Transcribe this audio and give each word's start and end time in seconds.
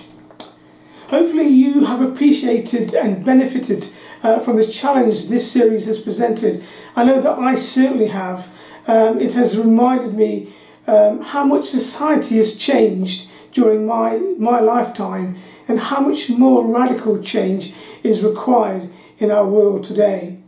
Hopefully, 1.08 1.48
you 1.48 1.86
have 1.86 2.02
appreciated 2.02 2.94
and 2.94 3.24
benefited 3.24 3.88
uh, 4.22 4.40
from 4.40 4.56
the 4.56 4.66
challenge 4.66 5.28
this 5.28 5.50
series 5.50 5.86
has 5.86 6.00
presented. 6.00 6.62
I 6.96 7.04
know 7.04 7.20
that 7.20 7.38
I 7.38 7.54
certainly 7.54 8.08
have. 8.08 8.52
Um, 8.86 9.20
it 9.20 9.34
has 9.34 9.56
reminded 9.56 10.14
me 10.14 10.52
um, 10.86 11.22
how 11.22 11.44
much 11.44 11.64
society 11.64 12.36
has 12.36 12.56
changed 12.56 13.28
during 13.54 13.86
my, 13.86 14.18
my 14.36 14.60
lifetime 14.60 15.36
and 15.66 15.80
how 15.80 16.00
much 16.00 16.28
more 16.28 16.66
radical 16.66 17.22
change 17.22 17.72
is 18.02 18.22
required 18.22 18.90
in 19.18 19.30
our 19.30 19.46
world 19.46 19.84
today. 19.84 20.38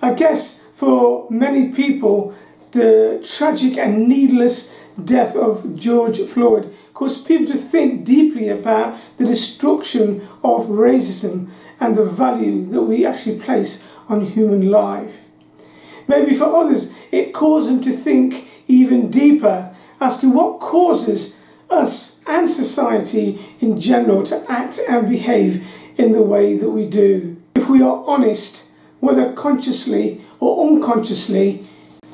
I 0.00 0.12
guess 0.14 0.62
for 0.76 1.26
many 1.30 1.72
people, 1.72 2.34
the 2.70 3.26
tragic 3.26 3.76
and 3.78 4.06
needless 4.06 4.74
death 5.02 5.34
of 5.34 5.76
George 5.76 6.20
Floyd 6.20 6.72
caused 6.94 7.26
people 7.26 7.46
to 7.46 7.58
think 7.58 8.04
deeply 8.04 8.48
about 8.48 8.98
the 9.16 9.24
destruction 9.24 10.20
of 10.44 10.66
racism 10.66 11.50
and 11.80 11.96
the 11.96 12.04
value 12.04 12.66
that 12.70 12.82
we 12.82 13.04
actually 13.04 13.38
place 13.40 13.82
on 14.08 14.26
human 14.26 14.70
life. 14.70 15.22
Maybe 16.06 16.34
for 16.34 16.54
others, 16.54 16.92
it 17.10 17.34
caused 17.34 17.68
them 17.68 17.82
to 17.82 17.92
think 17.92 18.48
even 18.68 19.10
deeper 19.10 19.74
as 20.00 20.20
to 20.20 20.30
what 20.30 20.60
causes 20.60 21.36
us 21.68 22.15
and 22.26 22.48
society 22.48 23.38
in 23.60 23.80
general 23.80 24.22
to 24.24 24.44
act 24.50 24.80
and 24.88 25.08
behave 25.08 25.66
in 25.96 26.12
the 26.12 26.22
way 26.22 26.56
that 26.56 26.70
we 26.70 26.86
do. 26.86 27.40
If 27.54 27.68
we 27.68 27.82
are 27.82 28.04
honest, 28.06 28.70
whether 29.00 29.32
consciously 29.32 30.22
or 30.40 30.66
unconsciously, 30.68 31.66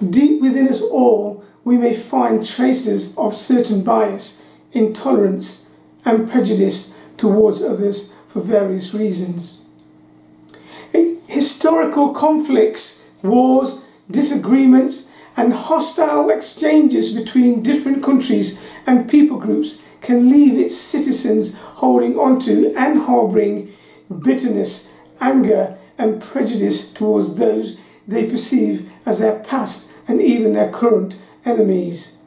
deep 0.08 0.40
within 0.40 0.68
us 0.68 0.83
all, 0.83 1.44
we 1.64 1.77
may 1.78 1.94
find 1.94 2.44
traces 2.44 3.16
of 3.16 3.34
certain 3.34 3.83
bias, 3.83 4.42
intolerance, 4.72 5.68
and 6.05 6.30
prejudice 6.30 6.94
towards 7.16 7.62
others 7.62 8.12
for 8.28 8.40
various 8.40 8.94
reasons. 8.94 9.64
Historical 11.33 12.12
conflicts, 12.12 13.08
wars, 13.22 13.80
disagreements, 14.10 15.08
and 15.34 15.55
hostile 15.55 16.28
exchanges 16.28 17.14
between 17.14 17.62
different 17.62 18.02
countries 18.02 18.61
and 18.86 19.08
people 19.08 19.39
groups 19.39 19.80
can 20.02 20.29
leave 20.29 20.58
its 20.58 20.77
citizens 20.77 21.57
holding 21.57 22.18
onto 22.18 22.74
and 22.77 23.01
harbouring 23.02 23.73
bitterness, 24.20 24.90
anger, 25.20 25.79
and 25.96 26.20
prejudice 26.20 26.92
towards 26.92 27.36
those 27.36 27.79
they 28.07 28.29
perceive 28.29 28.90
as 29.07 29.20
their 29.20 29.39
past 29.39 29.90
and 30.08 30.20
even 30.20 30.52
their 30.52 30.70
current 30.70 31.17
enemies. 31.45 32.18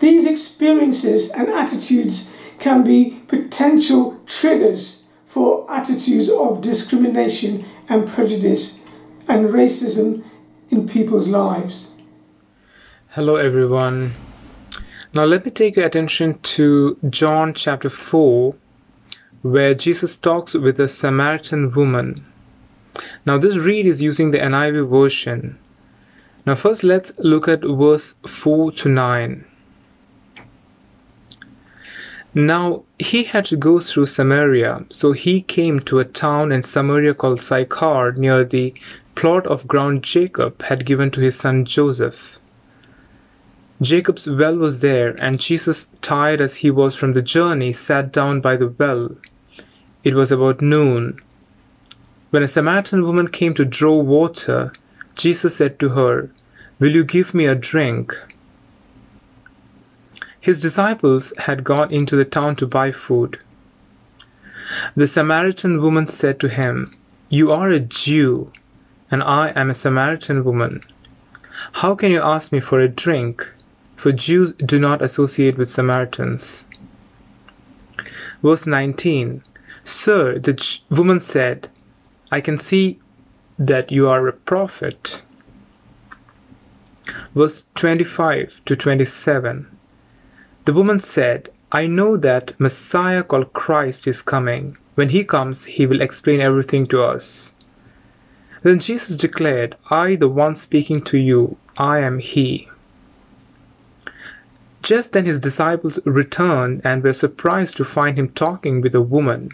These 0.00 0.26
experiences 0.26 1.30
and 1.30 1.48
attitudes 1.48 2.32
can 2.58 2.82
be 2.82 3.22
potential 3.28 4.20
triggers 4.26 5.04
for 5.26 5.70
attitudes 5.70 6.28
of 6.28 6.60
discrimination 6.60 7.64
and 7.88 8.08
prejudice 8.08 8.80
and 9.28 9.48
racism 9.48 10.24
in 10.70 10.88
people's 10.88 11.28
lives. 11.28 11.92
Hello, 13.10 13.36
everyone. 13.36 14.14
Now, 15.14 15.24
let 15.24 15.44
me 15.44 15.50
take 15.50 15.76
your 15.76 15.84
attention 15.84 16.38
to 16.38 16.96
John 17.10 17.52
chapter 17.52 17.90
4, 17.90 18.54
where 19.42 19.74
Jesus 19.74 20.16
talks 20.16 20.54
with 20.54 20.80
a 20.80 20.88
Samaritan 20.88 21.74
woman. 21.74 22.24
Now, 23.26 23.36
this 23.36 23.56
read 23.58 23.84
is 23.84 24.00
using 24.00 24.30
the 24.30 24.38
NIV 24.38 24.88
version. 24.88 25.58
Now, 26.46 26.54
first, 26.54 26.82
let's 26.82 27.12
look 27.18 27.46
at 27.46 27.60
verse 27.60 28.14
4 28.26 28.72
to 28.72 28.88
9. 28.88 29.44
Now 32.34 32.84
he 32.98 33.24
had 33.24 33.44
to 33.46 33.58
go 33.58 33.78
through 33.78 34.06
Samaria, 34.06 34.86
so 34.88 35.12
he 35.12 35.42
came 35.42 35.80
to 35.80 35.98
a 35.98 36.06
town 36.06 36.50
in 36.50 36.62
Samaria 36.62 37.12
called 37.12 37.42
Sychar 37.42 38.12
near 38.12 38.42
the 38.42 38.72
plot 39.14 39.46
of 39.46 39.68
ground 39.68 40.02
Jacob 40.02 40.62
had 40.62 40.86
given 40.86 41.10
to 41.10 41.20
his 41.20 41.38
son 41.38 41.66
Joseph. 41.66 42.40
Jacob's 43.82 44.28
well 44.28 44.56
was 44.56 44.80
there, 44.80 45.10
and 45.18 45.40
Jesus, 45.40 45.88
tired 46.02 46.40
as 46.40 46.56
he 46.56 46.70
was 46.70 46.94
from 46.94 47.12
the 47.12 47.22
journey, 47.22 47.72
sat 47.72 48.12
down 48.12 48.40
by 48.40 48.56
the 48.56 48.68
well. 48.68 49.16
It 50.04 50.14
was 50.14 50.30
about 50.30 50.60
noon. 50.60 51.20
When 52.30 52.42
a 52.42 52.48
Samaritan 52.48 53.02
woman 53.04 53.28
came 53.28 53.54
to 53.54 53.64
draw 53.64 53.98
water, 53.98 54.72
Jesus 55.14 55.56
said 55.56 55.78
to 55.78 55.90
her, 55.90 56.30
Will 56.78 56.94
you 56.94 57.04
give 57.04 57.34
me 57.34 57.46
a 57.46 57.54
drink? 57.54 58.14
His 60.40 60.60
disciples 60.60 61.32
had 61.38 61.62
gone 61.62 61.92
into 61.92 62.16
the 62.16 62.24
town 62.24 62.56
to 62.56 62.66
buy 62.66 62.90
food. 62.90 63.38
The 64.96 65.06
Samaritan 65.06 65.80
woman 65.80 66.08
said 66.08 66.40
to 66.40 66.48
him, 66.48 66.88
You 67.28 67.52
are 67.52 67.70
a 67.70 67.80
Jew, 67.80 68.52
and 69.10 69.22
I 69.22 69.50
am 69.50 69.70
a 69.70 69.74
Samaritan 69.74 70.42
woman. 70.44 70.82
How 71.72 71.94
can 71.94 72.10
you 72.10 72.20
ask 72.20 72.50
me 72.50 72.60
for 72.60 72.80
a 72.80 72.88
drink? 72.88 73.48
For 74.02 74.10
Jews 74.10 74.52
do 74.54 74.80
not 74.80 75.00
associate 75.00 75.56
with 75.56 75.70
Samaritans. 75.70 76.66
Verse 78.42 78.66
19 78.66 79.44
Sir, 79.84 80.40
the 80.40 80.80
woman 80.90 81.20
said, 81.20 81.70
I 82.32 82.40
can 82.40 82.58
see 82.58 82.98
that 83.60 83.92
you 83.92 84.08
are 84.08 84.26
a 84.26 84.32
prophet. 84.32 85.22
Verse 87.32 87.68
25 87.76 88.62
to 88.64 88.74
27 88.74 89.68
the 90.64 90.72
woman 90.72 90.98
said, 90.98 91.50
I 91.70 91.86
know 91.86 92.16
that 92.16 92.58
Messiah 92.58 93.22
called 93.22 93.52
Christ 93.52 94.08
is 94.08 94.20
coming. 94.20 94.76
When 94.96 95.10
he 95.10 95.22
comes, 95.22 95.64
he 95.66 95.86
will 95.86 96.00
explain 96.00 96.40
everything 96.40 96.88
to 96.88 97.04
us. 97.04 97.54
Then 98.64 98.80
Jesus 98.80 99.16
declared, 99.16 99.76
I, 99.90 100.16
the 100.16 100.28
one 100.28 100.56
speaking 100.56 101.02
to 101.02 101.18
you, 101.18 101.56
I 101.76 102.00
am 102.00 102.18
he. 102.18 102.68
Just 104.82 105.12
then 105.12 105.26
his 105.26 105.38
disciples 105.38 106.04
returned 106.04 106.82
and 106.84 107.02
were 107.02 107.12
surprised 107.12 107.76
to 107.76 107.84
find 107.84 108.18
him 108.18 108.28
talking 108.28 108.80
with 108.80 108.94
a 108.94 109.00
woman. 109.00 109.50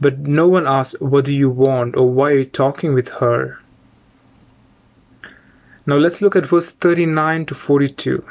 But 0.00 0.20
no 0.20 0.46
one 0.46 0.66
asked, 0.66 1.00
What 1.00 1.24
do 1.24 1.32
you 1.32 1.50
want? 1.50 1.96
or 1.96 2.10
Why 2.10 2.30
are 2.30 2.38
you 2.38 2.44
talking 2.44 2.94
with 2.94 3.08
her? 3.20 3.58
Now 5.86 5.96
let's 5.96 6.22
look 6.22 6.36
at 6.36 6.46
verse 6.46 6.70
39 6.70 7.46
to 7.46 7.54
42. 7.54 8.24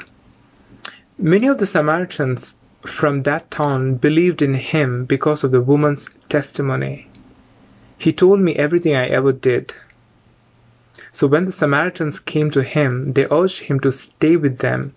Many 1.18 1.46
of 1.46 1.58
the 1.58 1.66
Samaritans 1.66 2.56
from 2.86 3.22
that 3.22 3.50
town 3.50 3.94
believed 3.94 4.42
in 4.42 4.54
him 4.54 5.04
because 5.04 5.44
of 5.44 5.52
the 5.52 5.60
woman's 5.60 6.10
testimony. 6.28 7.08
He 7.96 8.12
told 8.12 8.40
me 8.40 8.56
everything 8.56 8.96
I 8.96 9.06
ever 9.06 9.32
did. 9.32 9.74
So 11.12 11.26
when 11.26 11.44
the 11.44 11.52
Samaritans 11.52 12.18
came 12.18 12.50
to 12.50 12.62
him, 12.62 13.12
they 13.12 13.26
urged 13.30 13.64
him 13.64 13.78
to 13.80 13.92
stay 13.92 14.36
with 14.36 14.58
them, 14.58 14.94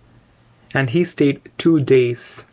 and 0.74 0.90
he 0.90 1.04
stayed 1.04 1.40
two 1.58 1.80
days. 1.80 2.46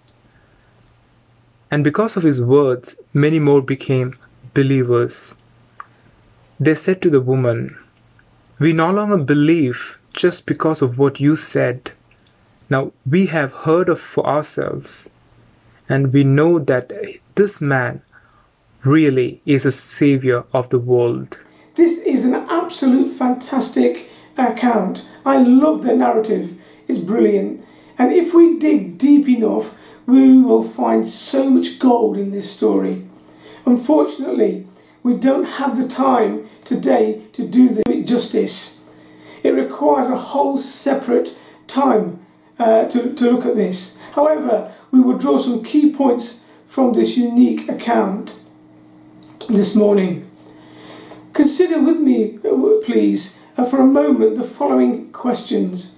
And 1.72 1.84
because 1.84 2.16
of 2.16 2.24
his 2.24 2.42
words, 2.42 3.02
many 3.14 3.40
more 3.40 3.62
became 3.62 4.18
believers. 4.54 5.36
They 6.60 6.76
said 6.76 7.02
to 7.02 7.10
the 7.10 7.22
woman, 7.22 7.78
We 8.60 8.72
no 8.74 8.92
longer 8.92 9.18
believe 9.18 10.00
just 10.14 10.46
because 10.46 10.82
of 10.82 10.98
what 10.98 11.20
you 11.20 11.36
said 11.36 11.92
now, 12.70 12.94
we 13.06 13.28
have 13.28 13.54
heard 13.54 13.90
of 13.90 14.02
for 14.02 14.26
ourselves, 14.26 15.12
and 15.88 16.12
we 16.12 16.24
know 16.24 16.58
that 16.58 16.92
this 17.36 17.62
man 17.62 18.02
really 18.84 19.42
is 19.46 19.66
a 19.66 19.72
savior 19.72 20.46
of 20.52 20.70
the 20.70 20.80
world. 20.80 21.40
This 21.76 22.00
is 22.00 22.26
an 22.26 22.34
absolute 22.34 23.14
fantastic 23.14 24.10
account. 24.38 25.08
I 25.26 25.38
love 25.38 25.84
the 25.84 25.96
narrative, 25.96 26.60
it's 26.88 27.00
brilliant. 27.00 27.64
And 27.98 28.12
if 28.12 28.34
we 28.34 28.60
dig 28.60 28.98
deep 28.98 29.28
enough, 29.28 29.78
we 30.06 30.42
will 30.42 30.64
find 30.64 31.08
so 31.08 31.50
much 31.50 31.80
gold 31.80 32.18
in 32.18 32.32
this 32.32 32.52
story. 32.52 33.06
Unfortunately, 33.66 34.68
we 35.02 35.16
don't 35.16 35.46
have 35.46 35.78
the 35.78 35.88
time 35.88 36.50
today 36.64 37.22
to 37.34 37.48
do 37.48 37.70
this 37.70 38.10
justice. 38.10 38.84
It 39.44 39.52
requires 39.52 40.08
a 40.08 40.18
whole 40.18 40.58
separate 40.58 41.38
time 41.68 42.26
uh, 42.58 42.86
to, 42.86 43.14
to 43.14 43.32
look 43.32 43.46
at 43.46 43.56
this. 43.56 44.00
However, 44.14 44.74
we 44.92 45.02
will 45.02 45.18
draw 45.18 45.38
some 45.38 45.64
key 45.64 45.92
points 45.92 46.42
from 46.68 46.94
this 46.94 47.18
unique 47.18 47.70
account 47.70 48.40
this 49.50 49.76
morning. 49.76 50.30
Consider 51.34 51.82
with 51.84 52.00
me, 52.00 52.40
uh, 52.46 52.84
please, 52.84 53.42
uh, 53.58 53.66
for 53.66 53.82
a 53.82 53.86
moment 53.86 54.38
the 54.38 54.44
following 54.44 55.12
questions. 55.12 55.95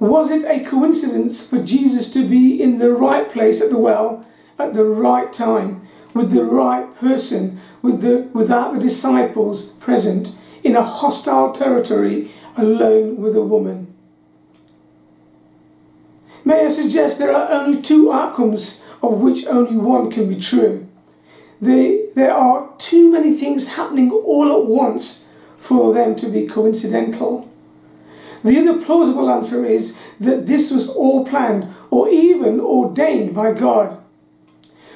Was 0.00 0.30
it 0.30 0.44
a 0.44 0.64
coincidence 0.64 1.44
for 1.46 1.62
Jesus 1.62 2.12
to 2.12 2.28
be 2.28 2.62
in 2.62 2.78
the 2.78 2.92
right 2.92 3.28
place 3.28 3.60
at 3.60 3.70
the 3.70 3.78
well 3.78 4.24
at 4.58 4.74
the 4.74 4.84
right 4.84 5.32
time, 5.32 5.86
with 6.14 6.32
the 6.32 6.44
right 6.44 6.94
person, 6.96 7.60
with 7.80 8.02
the, 8.02 8.28
without 8.32 8.74
the 8.74 8.80
disciples 8.80 9.66
present, 9.80 10.32
in 10.64 10.74
a 10.74 10.82
hostile 10.82 11.52
territory, 11.52 12.30
alone 12.56 13.16
with 13.16 13.36
a 13.36 13.42
woman? 13.42 13.94
May 16.44 16.66
I 16.66 16.68
suggest 16.70 17.18
there 17.18 17.32
are 17.32 17.50
only 17.50 17.80
two 17.80 18.12
outcomes 18.12 18.84
of 19.02 19.20
which 19.20 19.46
only 19.46 19.76
one 19.76 20.10
can 20.10 20.28
be 20.28 20.40
true. 20.40 20.88
They, 21.60 22.06
there 22.14 22.32
are 22.32 22.70
too 22.78 23.12
many 23.12 23.34
things 23.34 23.74
happening 23.74 24.10
all 24.10 24.60
at 24.60 24.66
once 24.66 25.26
for 25.58 25.92
them 25.92 26.16
to 26.16 26.28
be 26.28 26.46
coincidental. 26.46 27.48
The 28.44 28.58
other 28.58 28.80
plausible 28.84 29.30
answer 29.30 29.64
is 29.66 29.98
that 30.20 30.46
this 30.46 30.70
was 30.70 30.88
all 30.88 31.26
planned 31.26 31.72
or 31.90 32.08
even 32.08 32.60
ordained 32.60 33.34
by 33.34 33.52
God. 33.52 33.98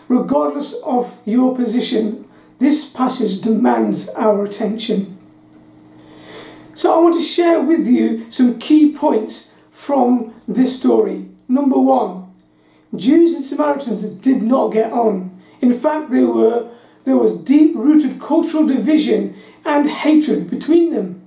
Regardless 0.09 0.75
of 0.85 1.21
your 1.25 1.57
position, 1.57 2.29
this 2.59 2.91
passage 2.91 3.41
demands 3.41 4.09
our 4.11 4.45
attention. 4.45 5.19
So 6.75 6.95
I 6.95 7.03
want 7.03 7.15
to 7.17 7.21
share 7.21 7.61
with 7.61 7.87
you 7.87 8.31
some 8.31 8.59
key 8.59 8.93
points 8.93 9.53
from 9.71 10.35
this 10.47 10.79
story. 10.79 11.29
Number 11.49 11.79
one, 11.79 12.33
Jews 12.95 13.35
and 13.35 13.45
Samaritans 13.45 14.03
did 14.05 14.43
not 14.43 14.73
get 14.73 14.93
on. 14.93 15.43
In 15.61 15.73
fact, 15.75 16.11
there, 16.11 16.27
were, 16.27 16.71
there 17.05 17.17
was 17.17 17.39
deep 17.39 17.75
rooted 17.75 18.21
cultural 18.21 18.67
division 18.67 19.37
and 19.65 19.89
hatred 19.89 20.51
between 20.51 20.91
them. 20.93 21.22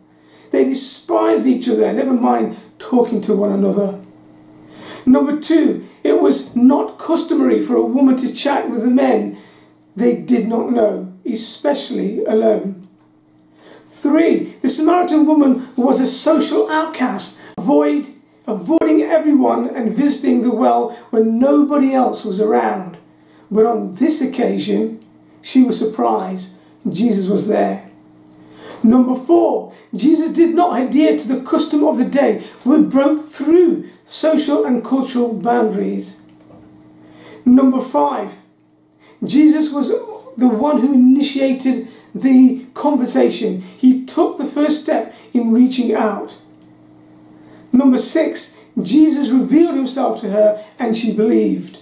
They 0.56 0.64
despised 0.64 1.46
each 1.46 1.68
other, 1.68 1.92
never 1.92 2.14
mind 2.14 2.56
talking 2.80 3.20
to 3.24 3.36
one 3.36 3.52
another. 3.52 4.00
Number 5.06 5.38
two, 5.38 5.86
it 6.02 6.22
was 6.22 6.56
not 6.56 6.98
customary 6.98 7.62
for 7.62 7.76
a 7.76 7.86
woman 7.86 8.16
to 8.16 8.34
chat 8.34 8.70
with 8.70 8.82
the 8.82 8.90
men 8.90 9.38
they 9.98 10.16
did 10.16 10.48
not 10.48 10.72
know, 10.72 11.12
especially 11.30 12.24
alone. 12.24 12.88
Three, 13.86 14.56
the 14.62 14.70
Samaritan 14.70 15.26
woman 15.26 15.76
was 15.76 16.00
a 16.00 16.08
social 16.08 16.70
outcast, 16.70 17.42
avoid, 17.58 18.08
avoiding 18.48 19.02
everyone 19.02 19.68
and 19.68 19.94
visiting 19.94 20.42
the 20.42 20.52
well 20.52 20.92
when 21.10 21.38
nobody 21.38 21.94
else 21.94 22.24
was 22.24 22.40
around. 22.40 22.96
But 23.52 23.66
on 23.66 23.96
this 23.96 24.22
occasion, 24.22 25.04
she 25.42 25.66
was 25.66 25.78
surprised 25.78 26.56
Jesus 26.90 27.28
was 27.28 27.50
there. 27.50 27.90
Number 28.86 29.16
four, 29.16 29.74
Jesus 29.96 30.32
did 30.32 30.54
not 30.54 30.80
adhere 30.80 31.18
to 31.18 31.28
the 31.28 31.42
custom 31.42 31.84
of 31.84 31.98
the 31.98 32.06
day, 32.06 32.44
but 32.64 32.88
broke 32.90 33.20
through 33.20 33.90
social 34.06 34.64
and 34.64 34.86
cultural 34.86 35.34
boundaries. 35.34 36.22
Number 37.46 37.82
five, 37.82 38.36
Jesus 39.24 39.74
was 39.74 39.90
the 40.38 40.48
one 40.48 40.82
who 40.82 40.94
initiated 40.94 41.88
the 42.14 42.68
conversation. 42.76 43.62
He 43.62 44.06
took 44.06 44.38
the 44.38 44.46
first 44.46 44.84
step 44.84 45.16
in 45.34 45.52
reaching 45.52 45.96
out. 45.96 46.38
Number 47.72 47.98
six, 47.98 48.56
Jesus 48.80 49.32
revealed 49.32 49.76
himself 49.76 50.22
to 50.22 50.30
her 50.30 50.64
and 50.78 50.96
she 50.96 51.12
believed. 51.12 51.80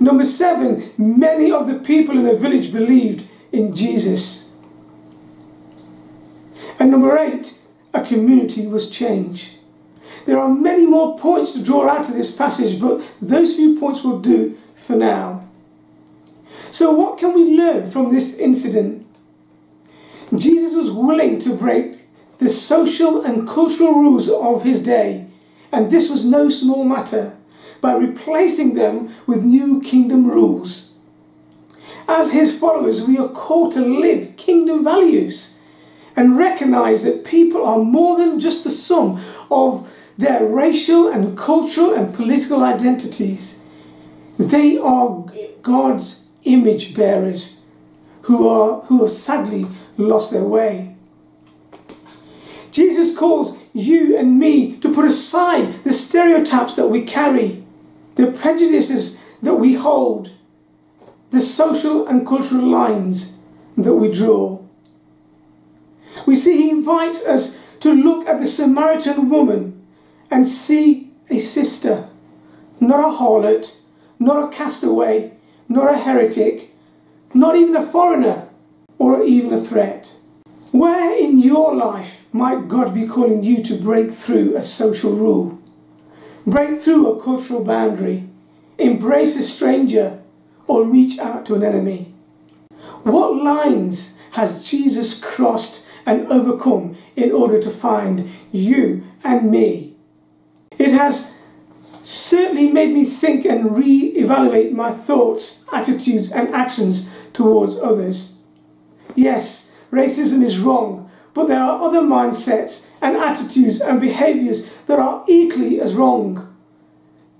Number 0.00 0.24
seven, 0.24 0.90
many 0.96 1.52
of 1.52 1.66
the 1.66 1.78
people 1.78 2.16
in 2.16 2.24
the 2.24 2.36
village 2.36 2.72
believed 2.72 3.28
in 3.52 3.76
Jesus. 3.76 4.41
And 6.82 6.90
number 6.90 7.16
eight, 7.16 7.60
a 7.94 8.04
community 8.04 8.66
was 8.66 8.90
changed. 8.90 9.54
There 10.26 10.36
are 10.36 10.52
many 10.52 10.84
more 10.84 11.16
points 11.16 11.52
to 11.52 11.62
draw 11.62 11.88
out 11.88 12.08
of 12.08 12.16
this 12.16 12.34
passage, 12.34 12.80
but 12.80 13.00
those 13.20 13.54
few 13.54 13.78
points 13.78 14.02
will 14.02 14.18
do 14.18 14.58
for 14.74 14.96
now. 14.96 15.46
So, 16.72 16.90
what 16.90 17.18
can 17.18 17.34
we 17.34 17.56
learn 17.56 17.88
from 17.88 18.10
this 18.10 18.36
incident? 18.36 19.06
Jesus 20.34 20.74
was 20.74 20.90
willing 20.90 21.38
to 21.42 21.54
break 21.54 22.00
the 22.40 22.48
social 22.48 23.22
and 23.24 23.46
cultural 23.46 23.92
rules 23.92 24.28
of 24.28 24.64
his 24.64 24.82
day, 24.82 25.28
and 25.70 25.88
this 25.88 26.10
was 26.10 26.24
no 26.24 26.48
small 26.48 26.82
matter, 26.82 27.36
by 27.80 27.94
replacing 27.94 28.74
them 28.74 29.14
with 29.28 29.44
new 29.44 29.80
kingdom 29.82 30.28
rules. 30.28 30.98
As 32.08 32.32
his 32.32 32.58
followers, 32.58 33.06
we 33.06 33.18
are 33.18 33.28
called 33.28 33.72
to 33.74 33.86
live 33.86 34.36
kingdom 34.36 34.82
values 34.82 35.60
and 36.16 36.38
recognize 36.38 37.04
that 37.04 37.24
people 37.24 37.64
are 37.64 37.78
more 37.78 38.16
than 38.18 38.40
just 38.40 38.64
the 38.64 38.70
sum 38.70 39.22
of 39.50 39.90
their 40.18 40.44
racial 40.44 41.08
and 41.08 41.36
cultural 41.36 41.94
and 41.94 42.14
political 42.14 42.62
identities. 42.62 43.64
They 44.38 44.78
are 44.78 45.24
God's 45.62 46.26
image 46.44 46.94
bearers 46.94 47.62
who, 48.22 48.48
are, 48.48 48.82
who 48.82 49.02
have 49.02 49.12
sadly 49.12 49.66
lost 49.96 50.32
their 50.32 50.44
way. 50.44 50.94
Jesus 52.70 53.16
calls 53.16 53.56
you 53.74 54.16
and 54.18 54.38
me 54.38 54.76
to 54.78 54.92
put 54.92 55.04
aside 55.04 55.84
the 55.84 55.92
stereotypes 55.92 56.76
that 56.76 56.88
we 56.88 57.04
carry, 57.04 57.64
the 58.16 58.30
prejudices 58.30 59.20
that 59.42 59.54
we 59.54 59.74
hold, 59.74 60.32
the 61.30 61.40
social 61.40 62.06
and 62.06 62.26
cultural 62.26 62.66
lines 62.66 63.38
that 63.76 63.94
we 63.94 64.12
draw. 64.12 64.61
We 66.32 66.36
see 66.36 66.56
he 66.56 66.70
invites 66.70 67.26
us 67.26 67.58
to 67.80 67.92
look 67.92 68.26
at 68.26 68.40
the 68.40 68.46
Samaritan 68.46 69.28
woman 69.28 69.86
and 70.30 70.48
see 70.48 71.10
a 71.28 71.38
sister, 71.38 72.08
not 72.80 73.00
a 73.00 73.18
harlot, 73.18 73.80
not 74.18 74.48
a 74.48 74.56
castaway, 74.56 75.34
not 75.68 75.92
a 75.92 75.98
heretic, 75.98 76.74
not 77.34 77.54
even 77.54 77.76
a 77.76 77.86
foreigner, 77.86 78.48
or 78.98 79.22
even 79.22 79.52
a 79.52 79.60
threat. 79.60 80.14
Where 80.70 81.14
in 81.14 81.38
your 81.38 81.74
life 81.74 82.24
might 82.32 82.66
God 82.66 82.94
be 82.94 83.06
calling 83.06 83.44
you 83.44 83.62
to 83.64 83.74
break 83.76 84.10
through 84.10 84.56
a 84.56 84.62
social 84.62 85.12
rule, 85.12 85.60
break 86.46 86.78
through 86.78 87.12
a 87.12 87.22
cultural 87.22 87.62
boundary, 87.62 88.24
embrace 88.78 89.36
a 89.36 89.42
stranger, 89.42 90.22
or 90.66 90.88
reach 90.88 91.18
out 91.18 91.44
to 91.44 91.56
an 91.56 91.62
enemy? 91.62 92.14
What 93.02 93.36
lines 93.36 94.16
has 94.30 94.66
Jesus 94.66 95.22
crossed 95.22 95.81
and 96.06 96.26
overcome 96.28 96.96
in 97.16 97.32
order 97.32 97.60
to 97.60 97.70
find 97.70 98.30
you 98.50 99.04
and 99.24 99.50
me? 99.50 99.94
It 100.78 100.92
has 100.92 101.34
certainly 102.02 102.70
made 102.70 102.92
me 102.92 103.04
think 103.04 103.44
and 103.44 103.76
re 103.76 104.12
evaluate 104.16 104.72
my 104.72 104.90
thoughts, 104.90 105.64
attitudes, 105.72 106.30
and 106.30 106.48
actions 106.54 107.08
towards 107.32 107.76
others. 107.76 108.36
Yes, 109.14 109.74
racism 109.92 110.42
is 110.42 110.58
wrong, 110.58 111.10
but 111.34 111.48
there 111.48 111.60
are 111.60 111.82
other 111.82 112.00
mindsets 112.00 112.88
and 113.00 113.16
attitudes 113.16 113.80
and 113.80 114.00
behaviours 114.00 114.72
that 114.86 114.98
are 114.98 115.24
equally 115.28 115.80
as 115.80 115.94
wrong. 115.94 116.48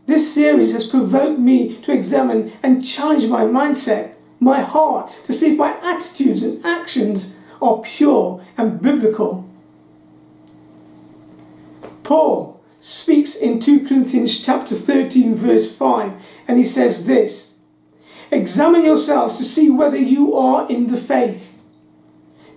This 0.07 0.33
series 0.35 0.73
has 0.73 0.87
provoked 0.87 1.39
me 1.39 1.77
to 1.83 1.93
examine 1.93 2.53
and 2.63 2.85
challenge 2.85 3.27
my 3.27 3.43
mindset, 3.43 4.15
my 4.41 4.61
heart, 4.61 5.13
to 5.25 5.33
see 5.33 5.53
if 5.53 5.59
my 5.59 5.77
attitudes 5.83 6.43
and 6.43 6.65
actions 6.65 7.37
are 7.63 7.83
pure 7.83 8.45
and 8.57 8.83
biblical. 8.83 9.49
Paul 12.03 12.61
speaks 12.81 13.37
in 13.37 13.61
2 13.61 13.87
Corinthians 13.87 14.45
chapter 14.45 14.75
13 14.75 15.35
verse 15.37 15.75
5 15.75 16.13
and 16.49 16.59
he 16.59 16.65
says 16.65 17.07
this 17.07 17.59
Examine 18.31 18.85
yourselves 18.85 19.37
to 19.37 19.45
see 19.45 19.71
whether 19.71 19.97
you 19.97 20.35
are 20.35 20.69
in 20.69 20.91
the 20.91 20.97
faith. 20.97 21.63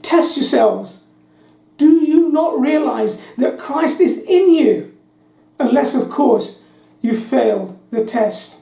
Test 0.02 0.38
yourselves. 0.38 1.04
Do 1.78 2.06
you 2.06 2.32
not 2.32 2.60
realize 2.60 3.22
that 3.38 3.60
Christ 3.60 4.00
is 4.00 4.24
in 4.24 4.50
you? 4.54 4.96
Unless, 5.60 5.96
of 5.96 6.10
course, 6.10 6.62
you 7.02 7.16
failed 7.16 7.78
the 7.92 8.06
test. 8.06 8.62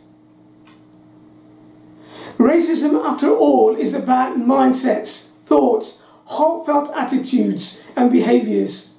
Racism, 2.38 3.03
after 3.05 3.29
all, 3.29 3.75
is 3.75 3.93
about 3.93 4.38
mindsets, 4.38 5.29
thoughts, 5.45 6.02
heartfelt 6.33 6.89
attitudes, 6.95 7.81
and 7.95 8.11
behaviors. 8.11 8.95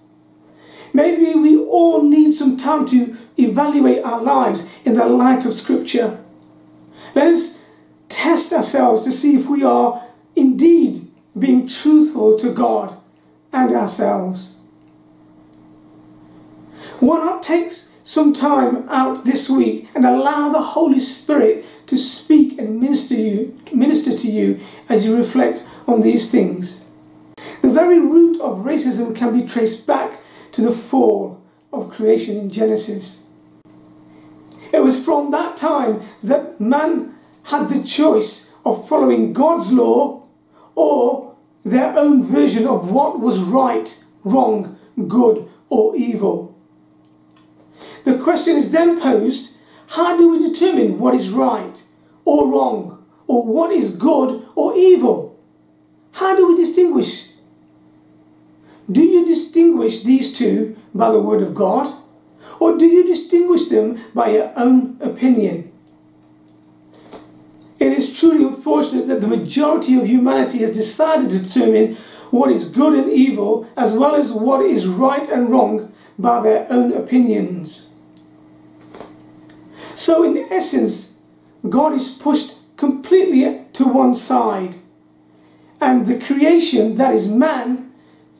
Maybe 0.93 1.35
we 1.35 1.59
all 1.59 2.03
need 2.03 2.33
some 2.33 2.57
time 2.57 2.87
to 2.87 3.17
evaluate 3.37 4.05
our 4.05 4.23
lives 4.23 4.69
in 4.85 4.95
the 4.95 5.07
light 5.07 5.45
of 5.45 5.55
Scripture. 5.55 6.23
Let 7.15 7.27
us 7.29 7.61
test 8.09 8.53
ourselves 8.53 9.05
to 9.05 9.13
see 9.13 9.37
if 9.37 9.49
we 9.49 9.65
are 9.65 10.05
indeed 10.37 11.11
being 11.37 11.67
truthful 11.67 12.39
to 12.39 12.55
God 12.55 12.97
and 13.53 13.73
ourselves. 13.73 14.55
Why 17.01 17.19
not 17.19 17.43
take 17.43 17.73
some 18.05 18.35
time 18.35 18.87
out 18.89 19.25
this 19.25 19.49
week 19.49 19.89
and 19.95 20.05
allow 20.05 20.51
the 20.51 20.61
Holy 20.61 21.01
Spirit 21.01 21.65
to 21.87 21.97
speak 21.97 22.59
and 22.59 22.81
minister 22.81 23.15
you 23.15 23.59
minister 23.73 24.17
to 24.17 24.31
you 24.31 24.61
as 24.89 25.05
you 25.05 25.17
reflect 25.17 25.65
on 25.87 26.03
these 26.03 26.31
things. 26.31 26.84
The 27.65 27.71
very 27.71 27.99
root 27.99 28.39
of 28.43 28.59
racism 28.59 29.17
can 29.17 29.33
be 29.33 29.49
traced 29.49 29.87
back 29.87 30.21
to 30.53 30.61
the 30.61 30.71
fall 30.71 31.43
of 31.73 31.91
creation 31.91 32.37
in 32.37 32.51
Genesis. 32.51 33.25
It 34.71 34.83
was 34.83 35.03
from 35.03 35.31
that 35.31 35.57
time 35.57 36.03
that 36.23 36.61
man 36.61 37.15
had 37.45 37.71
the 37.71 37.83
choice 37.83 38.53
of 38.67 38.87
following 38.87 39.33
God's 39.33 39.73
law 39.73 40.25
or 40.75 41.37
their 41.65 41.97
own 41.97 42.23
version 42.23 42.67
of 42.67 42.91
what 42.91 43.19
was 43.19 43.39
right, 43.39 44.05
wrong, 44.25 44.79
good, 45.09 45.49
or 45.71 45.97
evil. 45.97 46.55
The 48.05 48.19
question 48.19 48.57
is 48.57 48.73
then 48.73 49.01
posed 49.01 49.57
how 49.97 50.19
do 50.19 50.33
we 50.33 50.53
determine 50.53 50.99
what 50.99 51.15
is 51.15 51.31
right 51.31 51.83
or 52.27 52.47
wrong, 52.53 53.03
or 53.27 53.43
what 53.43 53.73
is 53.73 53.97
good 53.97 54.47
or 54.55 54.77
evil? 54.77 55.41
How 56.13 56.37
do 56.37 56.49
we 56.49 56.57
distinguish? 56.57 57.31
Do 58.91 59.03
you 59.03 59.27
distinguish 59.27 60.03
these 60.03 60.37
two 60.37 60.77
by 60.95 61.11
the 61.11 61.21
Word 61.21 61.43
of 61.43 61.55
God? 61.55 61.95
Or 62.61 62.77
do 62.77 62.87
you 62.87 63.07
distinguish 63.07 63.69
them 63.69 64.05
by 64.15 64.31
your 64.31 64.53
own 64.57 64.99
opinion? 65.01 65.73
It 67.79 67.93
is 67.93 68.19
truly 68.19 68.45
unfortunate 68.45 69.09
that 69.09 69.21
the 69.21 69.27
majority 69.27 69.99
of 69.99 70.07
humanity 70.07 70.59
has 70.59 70.73
decided 70.73 71.31
to 71.31 71.39
determine 71.39 71.97
what 72.31 72.51
is 72.51 72.71
good 72.71 72.95
and 72.95 73.13
evil 73.13 73.69
as 73.77 73.93
well 73.93 74.15
as 74.15 74.33
what 74.33 74.65
is 74.65 74.87
right 74.87 75.29
and 75.29 75.51
wrong 75.51 75.93
by 76.19 76.41
their 76.41 76.67
own 76.71 76.93
opinions. 76.93 77.91
So, 79.95 80.25
in 80.25 80.53
essence, 80.53 81.15
God 81.69 81.93
is 81.93 82.09
pushed 82.09 82.55
completely 82.77 83.65
to 83.75 83.85
one 83.85 84.15
side, 84.15 84.75
and 85.81 86.07
the 86.07 86.19
creation 86.19 86.97
that 86.97 87.15
is 87.15 87.29
man 87.29 87.84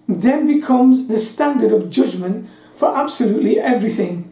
then 0.09 0.47
becomes 0.47 1.09
the 1.09 1.19
standard 1.19 1.73
of 1.73 1.91
judgment 1.91 2.49
for 2.77 2.97
absolutely 2.97 3.59
everything. 3.59 4.31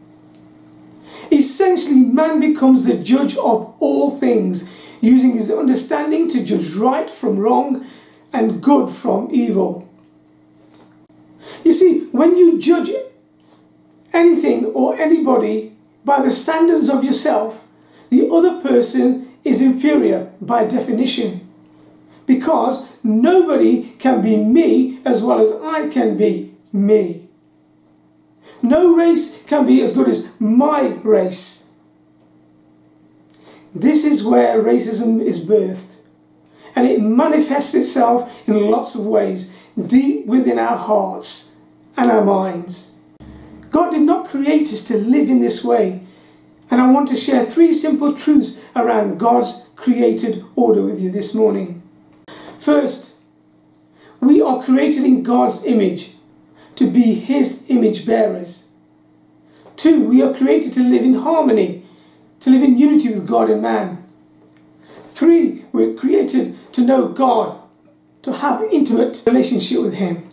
Essentially, 1.31 1.95
man 1.95 2.39
becomes 2.39 2.85
the 2.85 2.97
judge 2.97 3.35
of 3.37 3.73
all 3.79 4.11
things, 4.11 4.69
using 5.01 5.35
his 5.35 5.51
understanding 5.51 6.29
to 6.29 6.43
judge 6.43 6.73
right 6.75 7.09
from 7.09 7.37
wrong 7.37 7.85
and 8.31 8.61
good 8.61 8.89
from 8.89 9.29
evil. 9.31 9.89
You 11.63 11.73
see, 11.73 12.07
when 12.11 12.37
you 12.37 12.59
judge 12.59 12.89
anything 14.13 14.65
or 14.65 14.95
anybody 14.97 15.73
by 16.05 16.21
the 16.21 16.29
standards 16.29 16.89
of 16.89 17.03
yourself, 17.03 17.67
the 18.09 18.29
other 18.29 18.61
person 18.61 19.33
is 19.43 19.61
inferior 19.61 20.31
by 20.39 20.65
definition. 20.65 21.47
Because 22.25 22.87
nobody 23.03 23.91
can 23.99 24.21
be 24.21 24.37
me 24.37 24.99
as 25.05 25.21
well 25.21 25.39
as 25.39 25.51
I 25.61 25.89
can 25.89 26.17
be 26.17 26.55
me. 26.71 27.27
No 28.61 28.95
race 28.95 29.43
can 29.43 29.65
be 29.65 29.81
as 29.81 29.93
good 29.93 30.07
as 30.07 30.31
my 30.39 30.99
race. 31.03 31.69
This 33.75 34.05
is 34.05 34.23
where 34.23 34.61
racism 34.61 35.21
is 35.21 35.45
birthed. 35.45 35.95
And 36.75 36.87
it 36.87 37.01
manifests 37.01 37.75
itself 37.75 38.47
in 38.47 38.71
lots 38.71 38.95
of 38.95 39.05
ways, 39.05 39.53
deep 39.79 40.25
within 40.25 40.57
our 40.57 40.77
hearts 40.77 41.55
and 41.95 42.09
our 42.09 42.23
minds. 42.23 42.93
God 43.69 43.91
did 43.91 44.01
not 44.01 44.29
create 44.29 44.71
us 44.73 44.83
to 44.87 44.97
live 44.97 45.29
in 45.29 45.39
this 45.39 45.63
way. 45.63 46.01
And 46.71 46.81
I 46.81 46.89
want 46.89 47.09
to 47.09 47.15
share 47.15 47.45
three 47.45 47.73
simple 47.73 48.15
truths 48.15 48.59
around 48.75 49.19
God's 49.19 49.67
created 49.75 50.43
order 50.55 50.81
with 50.81 50.99
you 50.99 51.11
this 51.11 51.35
morning. 51.35 51.82
First, 52.63 53.15
we 54.21 54.41
are 54.41 54.63
created 54.63 55.03
in 55.03 55.21
God's 55.21 55.65
image 55.65 56.11
to 56.77 56.89
be 56.89 57.15
His 57.15 57.65
image 57.67 58.05
bearers. 58.05 58.69
Two, 59.75 60.07
we 60.07 60.21
are 60.21 60.33
created 60.33 60.71
to 60.75 60.79
live 60.79 61.03
in 61.03 61.15
harmony, 61.15 61.85
to 62.39 62.49
live 62.49 62.63
in 62.63 62.77
unity 62.77 63.13
with 63.13 63.27
God 63.27 63.49
and 63.49 63.61
man. 63.61 64.05
Three, 65.07 65.65
we're 65.73 65.93
created 65.93 66.57
to 66.71 66.85
know 66.85 67.09
God, 67.09 67.59
to 68.21 68.31
have 68.31 68.63
intimate 68.71 69.21
relationship 69.27 69.81
with 69.81 69.95
Him. 69.95 70.31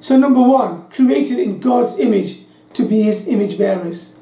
So, 0.00 0.16
number 0.16 0.42
one, 0.42 0.88
created 0.90 1.40
in 1.40 1.58
God's 1.58 1.98
image 1.98 2.38
to 2.74 2.86
be 2.86 3.02
His 3.02 3.26
image 3.26 3.58
bearers. 3.58 4.14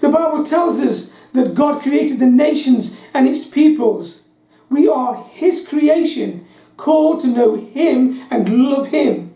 The 0.00 0.08
Bible 0.08 0.44
tells 0.46 0.80
us 0.80 1.12
that 1.34 1.52
God 1.52 1.82
created 1.82 2.20
the 2.20 2.26
nations 2.26 2.98
and 3.12 3.28
its 3.28 3.44
peoples. 3.44 4.22
We 4.68 4.88
are 4.88 5.24
His 5.30 5.66
creation, 5.66 6.46
called 6.76 7.20
to 7.20 7.26
know 7.28 7.56
Him 7.56 8.26
and 8.30 8.68
love 8.68 8.88
Him. 8.88 9.32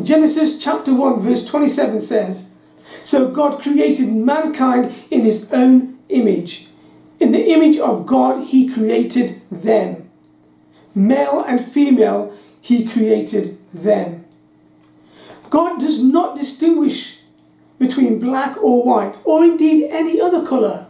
Genesis 0.00 0.62
chapter 0.62 0.94
1, 0.94 1.20
verse 1.22 1.44
27 1.44 2.00
says, 2.00 2.50
So 3.04 3.30
God 3.30 3.60
created 3.60 4.12
mankind 4.12 4.94
in 5.10 5.22
His 5.22 5.52
own 5.52 5.98
image. 6.08 6.66
In 7.18 7.32
the 7.32 7.50
image 7.50 7.78
of 7.78 8.06
God, 8.06 8.46
He 8.46 8.72
created 8.72 9.42
them. 9.50 10.08
Male 10.94 11.44
and 11.46 11.64
female, 11.64 12.34
He 12.60 12.86
created 12.86 13.58
them. 13.72 14.24
God 15.50 15.80
does 15.80 16.02
not 16.02 16.36
distinguish 16.36 17.18
between 17.78 18.20
black 18.20 18.56
or 18.62 18.84
white, 18.84 19.18
or 19.24 19.42
indeed 19.42 19.88
any 19.90 20.20
other 20.20 20.46
colour. 20.46 20.86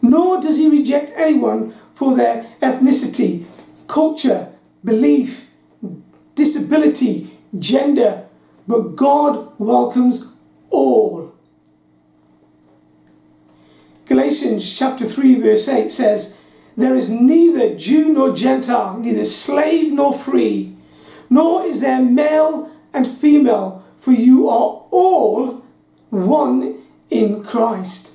Nor 0.00 0.40
does 0.40 0.56
he 0.56 0.68
reject 0.68 1.12
anyone 1.16 1.74
for 1.94 2.16
their 2.16 2.52
ethnicity, 2.60 3.44
culture, 3.86 4.52
belief, 4.84 5.50
disability, 6.34 7.30
gender, 7.58 8.26
but 8.66 8.96
God 8.96 9.52
welcomes 9.58 10.26
all. 10.70 11.32
Galatians 14.06 14.76
chapter 14.76 15.06
3 15.06 15.40
verse 15.40 15.68
8 15.68 15.90
says, 15.90 16.36
There 16.76 16.94
is 16.94 17.08
neither 17.08 17.74
Jew 17.76 18.12
nor 18.12 18.34
Gentile, 18.34 18.98
neither 18.98 19.24
slave 19.24 19.92
nor 19.92 20.12
free, 20.12 20.76
nor 21.30 21.64
is 21.64 21.80
there 21.80 22.02
male 22.02 22.70
and 22.92 23.06
female, 23.06 23.84
for 23.98 24.12
you 24.12 24.48
are 24.48 24.84
all 24.90 25.64
one 26.10 26.82
in 27.10 27.42
Christ. 27.42 28.13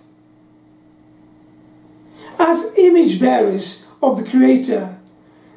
As 2.40 2.74
image 2.78 3.20
bearers 3.20 3.88
of 4.02 4.18
the 4.18 4.30
Creator, 4.30 4.98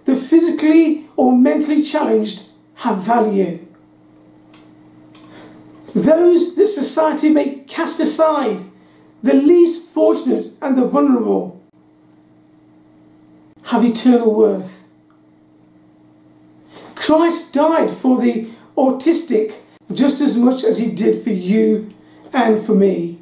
the 0.05 0.17
physically 0.17 1.07
or 1.17 1.33
mentally 1.33 1.83
challenged 1.83 2.47
have 2.77 2.99
value. 2.99 3.65
Those 5.95 6.57
that 6.57 6.67
society 6.67 7.31
may 7.31 7.61
cast 7.69 8.01
aside, 8.01 8.65
the 9.23 9.35
least 9.35 9.91
fortunate 9.91 10.47
and 10.61 10.77
the 10.77 10.85
vulnerable, 10.85 11.63
have 13.67 13.85
eternal 13.85 14.35
worth. 14.35 14.89
Christ 16.97 17.55
died 17.55 17.91
for 17.91 18.21
the 18.21 18.51
autistic 18.77 19.55
just 19.93 20.21
as 20.21 20.37
much 20.37 20.65
as 20.65 20.79
he 20.79 20.91
did 20.91 21.23
for 21.23 21.31
you 21.31 21.95
and 22.33 22.61
for 22.61 22.75
me. 22.75 23.22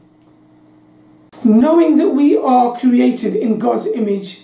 Knowing 1.43 1.97
that 1.97 2.11
we 2.11 2.37
are 2.37 2.79
created 2.79 3.35
in 3.35 3.59
God's 3.59 3.87
image 3.87 4.43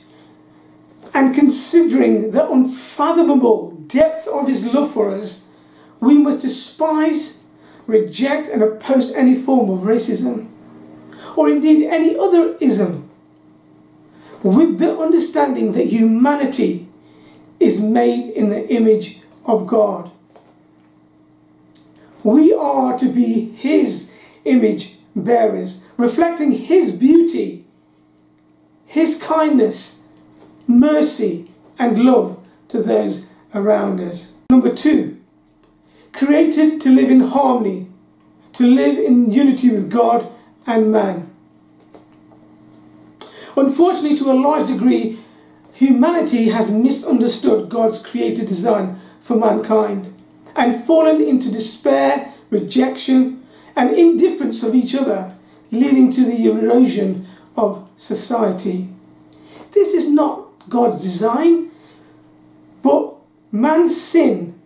and 1.12 1.34
considering 1.34 2.30
the 2.30 2.50
unfathomable 2.50 3.72
depths 3.86 4.26
of 4.26 4.48
his 4.48 4.66
love 4.72 4.90
for 4.90 5.10
us, 5.10 5.46
we 6.00 6.18
must 6.18 6.42
despise, 6.42 7.42
reject, 7.86 8.48
and 8.48 8.62
oppose 8.62 9.12
any 9.12 9.34
form 9.34 9.70
of 9.70 9.80
racism 9.80 10.48
or 11.36 11.50
indeed 11.50 11.86
any 11.86 12.16
other 12.16 12.56
ism 12.60 13.08
with 14.42 14.78
the 14.78 14.98
understanding 14.98 15.72
that 15.72 15.86
humanity 15.86 16.88
is 17.60 17.82
made 17.82 18.30
in 18.30 18.48
the 18.48 18.68
image 18.68 19.20
of 19.44 19.66
God. 19.66 20.10
We 22.22 22.52
are 22.52 22.98
to 22.98 23.08
be 23.08 23.50
His 23.52 24.12
image 24.44 24.95
bearers, 25.16 25.82
reflecting 25.96 26.52
His 26.52 26.94
beauty, 26.94 27.64
His 28.86 29.20
kindness, 29.20 30.06
mercy, 30.68 31.50
and 31.78 31.98
love 32.04 32.38
to 32.68 32.82
those 32.82 33.26
around 33.54 34.00
us. 34.00 34.32
Number 34.50 34.72
two, 34.72 35.20
created 36.12 36.80
to 36.82 36.90
live 36.90 37.10
in 37.10 37.20
harmony, 37.20 37.88
to 38.52 38.66
live 38.66 38.98
in 38.98 39.32
unity 39.32 39.70
with 39.70 39.90
God 39.90 40.28
and 40.66 40.92
man. 40.92 41.30
Unfortunately, 43.56 44.16
to 44.18 44.30
a 44.30 44.34
large 44.34 44.66
degree, 44.66 45.18
humanity 45.72 46.50
has 46.50 46.70
misunderstood 46.70 47.68
God's 47.68 48.04
created 48.04 48.46
design 48.46 49.00
for 49.20 49.36
mankind 49.36 50.14
and 50.54 50.84
fallen 50.84 51.20
into 51.20 51.50
despair, 51.50 52.32
rejection, 52.50 53.42
and 53.76 53.94
indifference 53.94 54.62
of 54.62 54.74
each 54.74 54.94
other, 54.94 55.34
leading 55.70 56.10
to 56.10 56.24
the 56.24 56.46
erosion 56.46 57.28
of 57.56 57.88
society. 57.96 58.88
This 59.72 59.92
is 59.92 60.10
not 60.10 60.46
God's 60.68 61.02
design, 61.02 61.70
but 62.82 63.14
man's 63.52 64.00
sin 64.00 64.58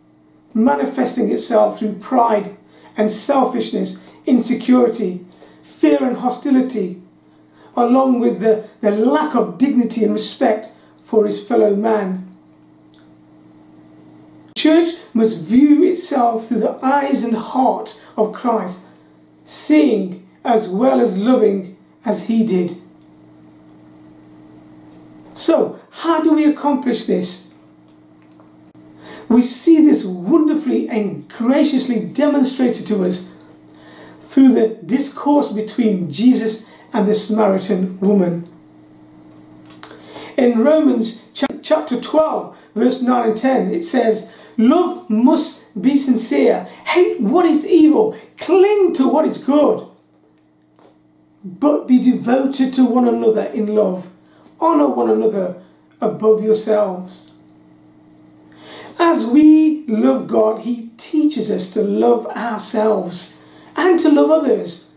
manifesting 0.54 1.30
itself 1.30 1.78
through 1.78 1.94
pride 1.94 2.56
and 2.96 3.10
selfishness, 3.10 4.02
insecurity, 4.26 5.24
fear 5.62 6.02
and 6.02 6.18
hostility, 6.18 7.00
along 7.76 8.20
with 8.20 8.40
the, 8.40 8.68
the 8.80 8.90
lack 8.90 9.34
of 9.34 9.58
dignity 9.58 10.04
and 10.04 10.12
respect 10.12 10.68
for 11.04 11.26
his 11.26 11.46
fellow 11.46 11.74
man. 11.74 12.28
Church 14.56 14.96
must 15.14 15.40
view 15.40 15.82
itself 15.84 16.48
through 16.48 16.60
the 16.60 16.78
eyes 16.84 17.24
and 17.24 17.34
heart 17.34 17.98
of 18.16 18.32
Christ, 18.32 18.84
seeing 19.50 20.24
as 20.44 20.68
well 20.68 21.00
as 21.00 21.16
loving 21.16 21.76
as 22.04 22.28
he 22.28 22.46
did. 22.46 22.80
So, 25.34 25.80
how 25.90 26.22
do 26.22 26.34
we 26.34 26.44
accomplish 26.44 27.06
this? 27.06 27.52
We 29.28 29.42
see 29.42 29.84
this 29.84 30.04
wonderfully 30.04 30.88
and 30.88 31.28
graciously 31.28 31.98
demonstrated 32.06 32.86
to 32.86 33.04
us 33.04 33.32
through 34.20 34.54
the 34.54 34.78
discourse 34.86 35.52
between 35.52 36.12
Jesus 36.12 36.70
and 36.92 37.08
the 37.08 37.14
Samaritan 37.14 37.98
woman. 37.98 38.48
In 40.36 40.60
Romans 40.60 41.24
chapter 41.62 42.00
12, 42.00 42.56
verse 42.76 43.02
9 43.02 43.28
and 43.30 43.36
10, 43.36 43.74
it 43.74 43.82
says, 43.82 44.32
Love 44.56 45.10
must 45.10 45.59
be 45.78 45.96
sincere, 45.96 46.64
hate 46.86 47.20
what 47.20 47.46
is 47.46 47.66
evil, 47.66 48.16
cling 48.38 48.92
to 48.94 49.08
what 49.08 49.24
is 49.24 49.42
good, 49.44 49.86
but 51.44 51.86
be 51.86 51.98
devoted 51.98 52.72
to 52.74 52.84
one 52.84 53.08
another 53.08 53.44
in 53.46 53.74
love. 53.74 54.08
Honor 54.60 54.88
one 54.88 55.10
another 55.10 55.62
above 56.00 56.42
yourselves. 56.42 57.30
As 58.98 59.26
we 59.26 59.86
love 59.86 60.28
God, 60.28 60.62
He 60.62 60.90
teaches 60.98 61.50
us 61.50 61.70
to 61.72 61.82
love 61.82 62.26
ourselves 62.26 63.42
and 63.74 63.98
to 64.00 64.10
love 64.10 64.30
others. 64.30 64.90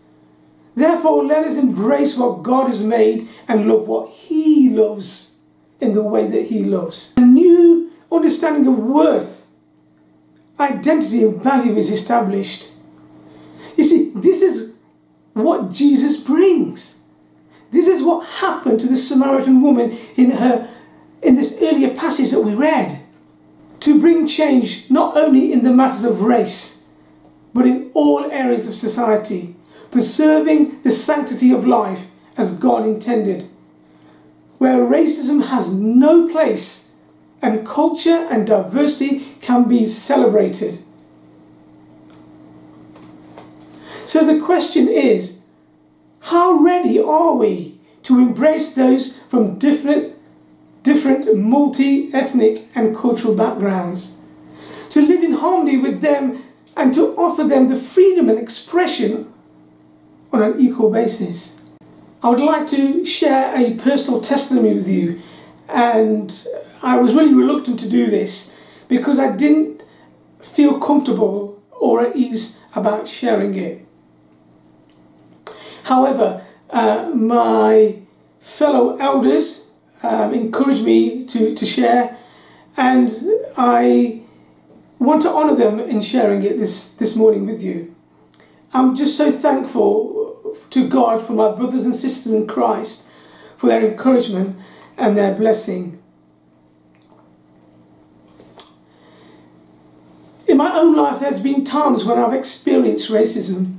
Therefore, 0.74 1.24
let 1.24 1.46
us 1.46 1.56
embrace 1.56 2.16
what 2.16 2.42
God 2.42 2.66
has 2.66 2.82
made 2.82 3.28
and 3.48 3.66
love 3.66 3.86
what 3.86 4.10
He 4.10 4.68
loves 4.68 5.36
in 5.80 5.94
the 5.94 6.02
way 6.02 6.28
that 6.28 6.46
He 6.46 6.64
loves. 6.64 7.14
A 7.16 7.20
new 7.20 7.90
understanding 8.10 8.66
of 8.66 8.78
worth, 8.78 9.43
identity, 10.58 11.24
and 11.24 11.42
value 11.42 11.76
is 11.76 11.90
established. 11.90 12.68
You 13.76 13.84
see, 13.84 14.12
this 14.14 14.40
is 14.40 14.74
what 15.32 15.70
Jesus 15.70 16.22
brings. 16.22 17.02
This 17.70 17.88
is 17.88 18.02
what 18.02 18.26
happened 18.26 18.78
to 18.80 18.86
the 18.86 18.96
Samaritan 18.96 19.60
woman 19.60 19.98
in 20.16 20.30
her 20.32 20.70
in 21.22 21.36
this 21.36 21.58
earlier 21.60 21.94
passage 21.96 22.30
that 22.30 22.42
we 22.42 22.54
read. 22.54 23.00
To 23.80 24.00
bring 24.00 24.26
change 24.26 24.88
not 24.90 25.16
only 25.16 25.52
in 25.52 25.64
the 25.64 25.72
matters 25.72 26.04
of 26.04 26.22
race, 26.22 26.84
but 27.52 27.66
in 27.66 27.90
all 27.94 28.30
areas 28.30 28.68
of 28.68 28.74
society, 28.74 29.56
preserving 29.90 30.82
the 30.82 30.90
sanctity 30.90 31.52
of 31.52 31.66
life 31.66 32.06
as 32.36 32.58
God 32.58 32.86
intended, 32.86 33.48
where 34.58 34.78
racism 34.78 35.48
has 35.48 35.72
no 35.72 36.28
place 36.28 36.83
and 37.44 37.66
culture 37.66 38.26
and 38.30 38.46
diversity 38.46 39.20
can 39.42 39.68
be 39.68 39.86
celebrated. 39.86 40.82
So 44.06 44.24
the 44.24 44.42
question 44.42 44.88
is 44.88 45.42
how 46.20 46.54
ready 46.54 46.98
are 46.98 47.34
we 47.34 47.78
to 48.04 48.18
embrace 48.18 48.74
those 48.74 49.18
from 49.18 49.58
different, 49.58 50.14
different 50.82 51.36
multi 51.36 52.10
ethnic 52.14 52.66
and 52.74 52.96
cultural 52.96 53.34
backgrounds? 53.34 54.18
To 54.90 55.06
live 55.06 55.22
in 55.22 55.32
harmony 55.32 55.76
with 55.76 56.00
them 56.00 56.44
and 56.74 56.94
to 56.94 57.14
offer 57.16 57.44
them 57.44 57.68
the 57.68 57.76
freedom 57.76 58.30
and 58.30 58.38
expression 58.38 59.30
on 60.32 60.42
an 60.42 60.58
equal 60.58 60.90
basis. 60.90 61.60
I 62.22 62.30
would 62.30 62.40
like 62.40 62.66
to 62.68 63.04
share 63.04 63.54
a 63.54 63.74
personal 63.74 64.22
testimony 64.22 64.72
with 64.72 64.88
you, 64.88 65.20
and 65.68 66.32
I 66.84 66.98
was 66.98 67.14
really 67.14 67.34
reluctant 67.34 67.80
to 67.80 67.88
do 67.88 68.06
this 68.06 68.56
because 68.88 69.18
I 69.18 69.34
didn't 69.34 69.82
feel 70.40 70.78
comfortable 70.78 71.62
or 71.72 72.02
at 72.06 72.14
ease 72.14 72.60
about 72.76 73.08
sharing 73.08 73.54
it. 73.54 73.86
However, 75.84 76.44
uh, 76.70 77.10
my 77.14 77.96
fellow 78.40 78.96
elders 78.98 79.70
um, 80.02 80.34
encouraged 80.34 80.82
me 80.82 81.24
to, 81.26 81.54
to 81.54 81.64
share, 81.64 82.18
and 82.76 83.10
I 83.56 84.20
want 84.98 85.22
to 85.22 85.30
honour 85.30 85.56
them 85.56 85.80
in 85.80 86.02
sharing 86.02 86.42
it 86.42 86.58
this, 86.58 86.90
this 86.94 87.16
morning 87.16 87.46
with 87.46 87.62
you. 87.62 87.94
I'm 88.74 88.94
just 88.94 89.16
so 89.16 89.30
thankful 89.30 90.56
to 90.70 90.88
God 90.88 91.22
for 91.22 91.32
my 91.32 91.50
brothers 91.52 91.86
and 91.86 91.94
sisters 91.94 92.32
in 92.32 92.46
Christ 92.46 93.06
for 93.56 93.68
their 93.68 93.86
encouragement 93.86 94.58
and 94.98 95.16
their 95.16 95.34
blessing. 95.34 96.00
In 100.54 100.58
my 100.58 100.78
own 100.78 100.94
life, 100.94 101.18
there's 101.18 101.40
been 101.40 101.64
times 101.64 102.04
when 102.04 102.16
I've 102.16 102.32
experienced 102.32 103.10
racism. 103.10 103.74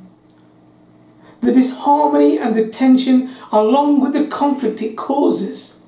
The 1.40 1.54
disharmony 1.54 2.38
and 2.38 2.54
the 2.54 2.68
tension, 2.68 3.34
along 3.50 4.02
with 4.02 4.12
the 4.12 4.28
conflict 4.28 4.82
it 4.82 4.98
causes. 4.98 5.80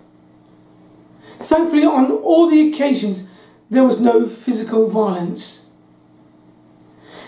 Thankfully, 1.39 1.84
on 1.84 2.10
all 2.10 2.50
the 2.50 2.69
occasions, 2.69 3.30
there 3.69 3.84
was 3.84 4.00
no 4.00 4.28
physical 4.28 4.88
violence. 4.89 5.69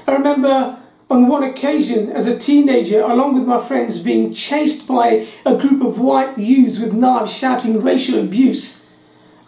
I 0.08 0.13
remember 0.13 0.80
on 1.10 1.28
one 1.28 1.43
occasion 1.43 2.13
as 2.13 2.28
a 2.28 2.39
teenager, 2.39 3.02
along 3.02 3.36
with 3.36 3.45
my 3.45 3.60
friends, 3.62 4.00
being 4.00 4.34
chased 4.34 4.88
by 4.88 5.28
a 5.45 5.58
group 5.58 5.84
of 5.84 6.00
white 6.00 6.38
youths 6.38 6.80
with 6.80 6.93
knives 6.93 7.36
shouting 7.36 7.82
racial 7.82 8.19
abuse 8.19 8.86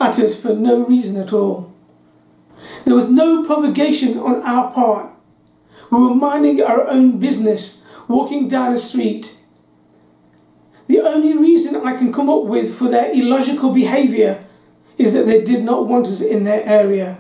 at 0.01 0.19
us 0.19 0.37
for 0.37 0.53
no 0.53 0.85
reason 0.85 1.15
at 1.15 1.31
all. 1.31 1.70
There 2.85 2.95
was 2.95 3.09
no 3.09 3.45
provocation 3.45 4.17
on 4.17 4.41
our 4.41 4.71
part. 4.71 5.11
We 5.91 5.99
were 5.99 6.15
minding 6.15 6.61
our 6.61 6.87
own 6.87 7.19
business, 7.19 7.85
walking 8.07 8.47
down 8.47 8.73
a 8.73 8.77
street. 8.77 9.37
The 10.87 10.99
only 11.01 11.37
reason 11.37 11.75
I 11.85 11.95
can 11.95 12.11
come 12.11 12.29
up 12.29 12.43
with 12.43 12.75
for 12.75 12.89
their 12.89 13.11
illogical 13.11 13.73
behaviour 13.73 14.43
is 14.97 15.13
that 15.13 15.25
they 15.25 15.43
did 15.43 15.63
not 15.63 15.87
want 15.87 16.07
us 16.07 16.21
in 16.21 16.43
their 16.43 16.65
area. 16.65 17.17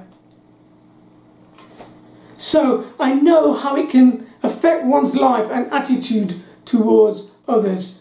So 2.37 2.91
I 2.99 3.13
know 3.13 3.53
how 3.53 3.75
it 3.75 3.89
can 3.89 4.27
affect 4.43 4.85
one's 4.85 5.15
life 5.15 5.49
and 5.51 5.71
attitude 5.71 6.41
towards 6.65 7.27
others. 7.47 8.00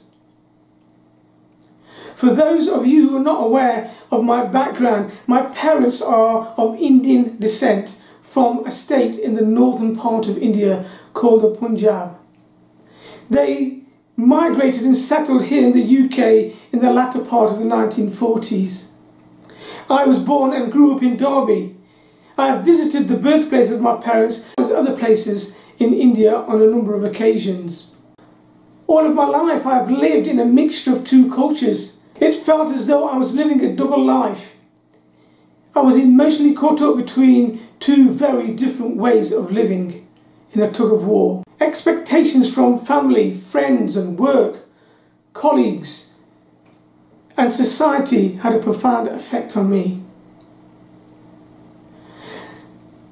For 2.21 2.35
those 2.35 2.69
of 2.69 2.87
you 2.87 3.09
who 3.09 3.17
are 3.17 3.25
not 3.25 3.43
aware 3.43 3.95
of 4.11 4.23
my 4.23 4.45
background, 4.45 5.11
my 5.27 5.41
parents 5.41 6.03
are 6.03 6.53
of 6.59 6.79
Indian 6.79 7.39
descent 7.39 7.99
from 8.21 8.67
a 8.67 8.71
state 8.71 9.19
in 9.19 9.37
the 9.37 9.41
northern 9.41 9.97
part 9.97 10.29
of 10.29 10.37
India 10.37 10.85
called 11.15 11.41
the 11.41 11.59
Punjab. 11.59 12.19
They 13.31 13.85
migrated 14.17 14.83
and 14.83 14.95
settled 14.95 15.47
here 15.47 15.67
in 15.67 15.73
the 15.73 15.81
UK 15.83 16.55
in 16.75 16.81
the 16.81 16.93
latter 16.93 17.25
part 17.25 17.53
of 17.53 17.59
the 17.59 17.65
1940s. 17.65 18.89
I 19.89 20.05
was 20.05 20.19
born 20.19 20.53
and 20.53 20.71
grew 20.71 20.95
up 20.95 21.03
in 21.03 21.17
Derby. 21.17 21.75
I 22.37 22.49
have 22.49 22.67
visited 22.67 23.09
the 23.09 23.17
birthplace 23.17 23.71
of 23.71 23.81
my 23.81 23.97
parents 23.97 24.47
as 24.59 24.71
other 24.71 24.95
places 24.95 25.57
in 25.79 25.95
India 25.95 26.37
on 26.37 26.61
a 26.61 26.67
number 26.67 26.95
of 26.95 27.03
occasions. 27.03 27.93
All 28.87 29.07
of 29.07 29.15
my 29.15 29.25
life 29.25 29.65
I 29.65 29.77
have 29.77 29.91
lived 29.91 30.27
in 30.27 30.39
a 30.39 30.45
mixture 30.45 30.93
of 30.93 31.07
two 31.07 31.35
cultures. 31.35 31.97
It 32.21 32.35
felt 32.35 32.69
as 32.69 32.87
though 32.87 33.09
I 33.09 33.17
was 33.17 33.35
living 33.35 33.65
a 33.65 33.75
double 33.75 34.05
life. 34.05 34.57
I 35.75 35.81
was 35.81 35.97
emotionally 35.97 36.55
caught 36.55 36.83
up 36.83 36.97
between 36.97 37.67
two 37.81 38.13
very 38.13 38.53
different 38.53 38.97
ways 38.97 39.33
of 39.33 39.51
living 39.51 40.07
in 40.53 40.61
a 40.61 40.71
tug 40.71 40.93
of 40.93 41.07
war. 41.07 41.45
Expectations 41.61 42.53
from 42.53 42.79
family, 42.79 43.33
friends, 43.33 43.97
and 43.97 44.19
work, 44.19 44.67
colleagues, 45.33 46.15
and 47.37 47.51
society 47.51 48.35
had 48.35 48.55
a 48.55 48.59
profound 48.59 49.09
effect 49.09 49.57
on 49.57 49.71
me. 49.71 50.03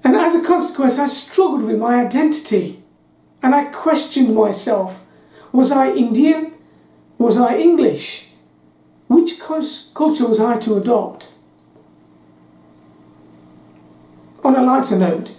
And 0.04 0.16
as 0.16 0.34
a 0.34 0.44
consequence, 0.44 0.98
I 0.98 1.06
struggled 1.06 1.62
with 1.62 1.78
my 1.78 2.04
identity 2.04 2.82
and 3.42 3.54
I 3.54 3.64
questioned 3.66 4.34
myself 4.34 5.04
was 5.50 5.72
I 5.72 5.92
Indian? 5.92 6.52
Was 7.16 7.38
I 7.38 7.56
English? 7.56 8.27
Which 9.08 9.40
culture 9.40 10.28
was 10.28 10.38
I 10.38 10.58
to 10.60 10.76
adopt? 10.76 11.28
On 14.44 14.54
a 14.54 14.62
lighter 14.62 14.96
note, 14.96 15.34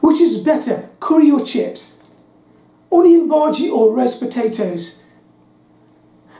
which 0.00 0.20
is 0.20 0.42
better, 0.42 0.90
curry 1.00 1.30
or 1.30 1.44
chips? 1.44 2.02
Onion 2.90 3.28
bhaji 3.28 3.70
or 3.70 3.94
roast 3.94 4.20
potatoes? 4.20 5.02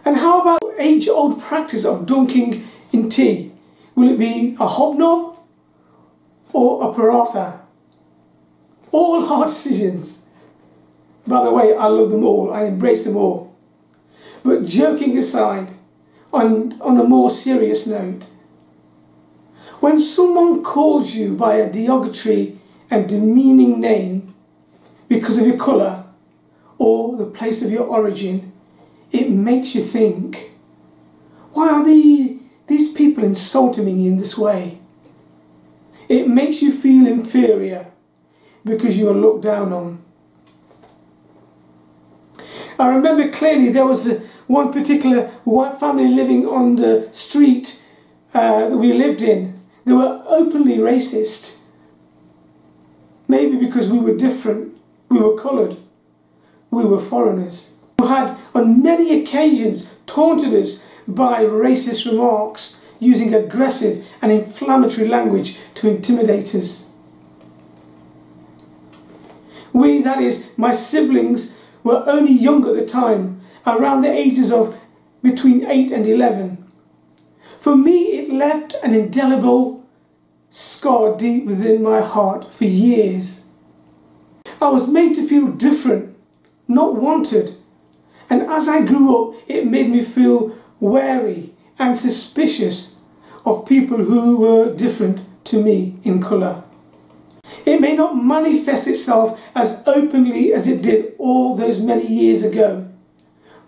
And 0.04 0.16
how 0.18 0.40
about 0.40 0.62
age 0.78 1.08
old 1.08 1.40
practice 1.40 1.84
of 1.84 2.06
dunking 2.06 2.66
in 2.92 3.08
tea? 3.08 3.52
Will 3.94 4.10
it 4.12 4.18
be 4.18 4.56
a 4.60 4.68
hobnob 4.68 5.38
or 6.52 6.90
a 6.90 6.94
paratha? 6.94 7.60
All 8.90 9.24
hard 9.26 9.48
decisions. 9.48 10.26
By 11.26 11.42
the 11.42 11.50
way, 11.50 11.74
I 11.74 11.86
love 11.86 12.10
them 12.10 12.24
all, 12.24 12.52
I 12.52 12.64
embrace 12.64 13.04
them 13.04 13.16
all. 13.16 13.53
But 14.44 14.66
joking 14.66 15.16
aside, 15.16 15.72
on, 16.32 16.80
on 16.80 17.00
a 17.00 17.04
more 17.04 17.30
serious 17.30 17.86
note, 17.86 18.26
when 19.80 19.98
someone 19.98 20.62
calls 20.62 21.14
you 21.14 21.34
by 21.34 21.54
a 21.56 21.72
derogatory 21.72 22.58
and 22.90 23.08
demeaning 23.08 23.80
name 23.80 24.34
because 25.08 25.38
of 25.38 25.46
your 25.46 25.56
colour 25.56 26.04
or 26.76 27.16
the 27.16 27.24
place 27.24 27.64
of 27.64 27.70
your 27.70 27.84
origin, 27.84 28.52
it 29.10 29.30
makes 29.30 29.74
you 29.74 29.80
think, 29.80 30.50
why 31.54 31.70
are 31.70 31.84
these, 31.84 32.38
these 32.66 32.92
people 32.92 33.24
insulting 33.24 33.86
me 33.86 34.06
in 34.06 34.18
this 34.18 34.36
way? 34.36 34.78
It 36.08 36.28
makes 36.28 36.60
you 36.60 36.70
feel 36.70 37.06
inferior 37.06 37.86
because 38.62 38.98
you 38.98 39.08
are 39.08 39.14
looked 39.14 39.44
down 39.44 39.72
on. 39.72 40.03
I 42.78 42.88
remember 42.88 43.30
clearly 43.30 43.70
there 43.70 43.86
was 43.86 44.06
a, 44.06 44.20
one 44.46 44.72
particular 44.72 45.28
white 45.44 45.78
family 45.78 46.08
living 46.08 46.46
on 46.46 46.76
the 46.76 47.08
street 47.12 47.80
uh, 48.32 48.68
that 48.68 48.76
we 48.76 48.92
lived 48.92 49.22
in. 49.22 49.60
They 49.84 49.92
were 49.92 50.22
openly 50.26 50.78
racist. 50.78 51.60
Maybe 53.28 53.56
because 53.56 53.90
we 53.90 53.98
were 53.98 54.16
different, 54.16 54.76
we 55.08 55.18
were 55.18 55.36
coloured, 55.38 55.76
we 56.70 56.84
were 56.84 57.00
foreigners. 57.00 57.74
Who 58.00 58.06
had 58.08 58.36
on 58.54 58.82
many 58.82 59.22
occasions 59.22 59.88
taunted 60.06 60.52
us 60.52 60.84
by 61.06 61.42
racist 61.42 62.10
remarks 62.10 62.82
using 62.98 63.34
aggressive 63.34 64.06
and 64.20 64.32
inflammatory 64.32 65.08
language 65.08 65.58
to 65.76 65.88
intimidate 65.88 66.54
us. 66.54 66.90
We, 69.72 70.02
that 70.02 70.20
is, 70.22 70.50
my 70.56 70.72
siblings, 70.72 71.56
were 71.84 72.02
only 72.08 72.32
young 72.32 72.66
at 72.66 72.74
the 72.74 72.84
time, 72.84 73.40
around 73.64 74.02
the 74.02 74.10
ages 74.10 74.50
of 74.50 74.76
between 75.22 75.64
8 75.64 75.92
and 75.92 76.06
11. 76.06 76.58
For 77.60 77.76
me, 77.76 78.18
it 78.18 78.32
left 78.32 78.74
an 78.82 78.94
indelible 78.94 79.86
scar 80.50 81.16
deep 81.16 81.46
within 81.46 81.82
my 81.82 82.00
heart 82.00 82.52
for 82.52 82.64
years. 82.64 83.46
I 84.60 84.68
was 84.68 84.88
made 84.88 85.14
to 85.14 85.26
feel 85.26 85.48
different, 85.48 86.16
not 86.66 86.96
wanted, 86.96 87.56
and 88.28 88.42
as 88.42 88.68
I 88.68 88.84
grew 88.84 89.14
up, 89.16 89.40
it 89.46 89.66
made 89.66 89.90
me 89.90 90.02
feel 90.02 90.56
wary 90.80 91.52
and 91.78 91.96
suspicious 91.96 92.98
of 93.44 93.66
people 93.66 93.98
who 93.98 94.36
were 94.36 94.74
different 94.74 95.20
to 95.44 95.62
me 95.62 95.98
in 96.02 96.22
colour. 96.22 96.63
It 97.64 97.80
may 97.80 97.94
not 97.94 98.22
manifest 98.22 98.86
itself 98.86 99.40
as 99.54 99.82
openly 99.86 100.52
as 100.52 100.66
it 100.66 100.82
did 100.82 101.14
all 101.18 101.56
those 101.56 101.80
many 101.80 102.06
years 102.06 102.42
ago, 102.42 102.88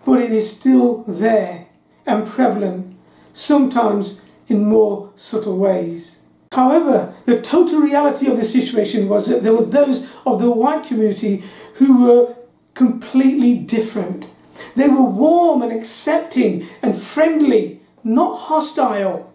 but 0.05 0.21
it 0.21 0.31
is 0.31 0.55
still 0.55 1.03
there 1.07 1.67
and 2.05 2.27
prevalent, 2.27 2.95
sometimes 3.33 4.21
in 4.47 4.65
more 4.65 5.11
subtle 5.15 5.57
ways. 5.57 6.21
However, 6.53 7.13
the 7.25 7.41
total 7.41 7.79
reality 7.79 8.27
of 8.27 8.37
the 8.37 8.45
situation 8.45 9.09
was 9.09 9.27
that 9.27 9.43
there 9.43 9.53
were 9.53 9.65
those 9.65 10.07
of 10.25 10.39
the 10.39 10.49
white 10.49 10.85
community 10.85 11.43
who 11.75 12.03
were 12.03 12.35
completely 12.73 13.57
different. 13.57 14.29
They 14.75 14.87
were 14.87 15.03
warm 15.03 15.61
and 15.61 15.71
accepting 15.71 16.67
and 16.81 16.97
friendly, 16.97 17.81
not 18.03 18.37
hostile. 18.37 19.33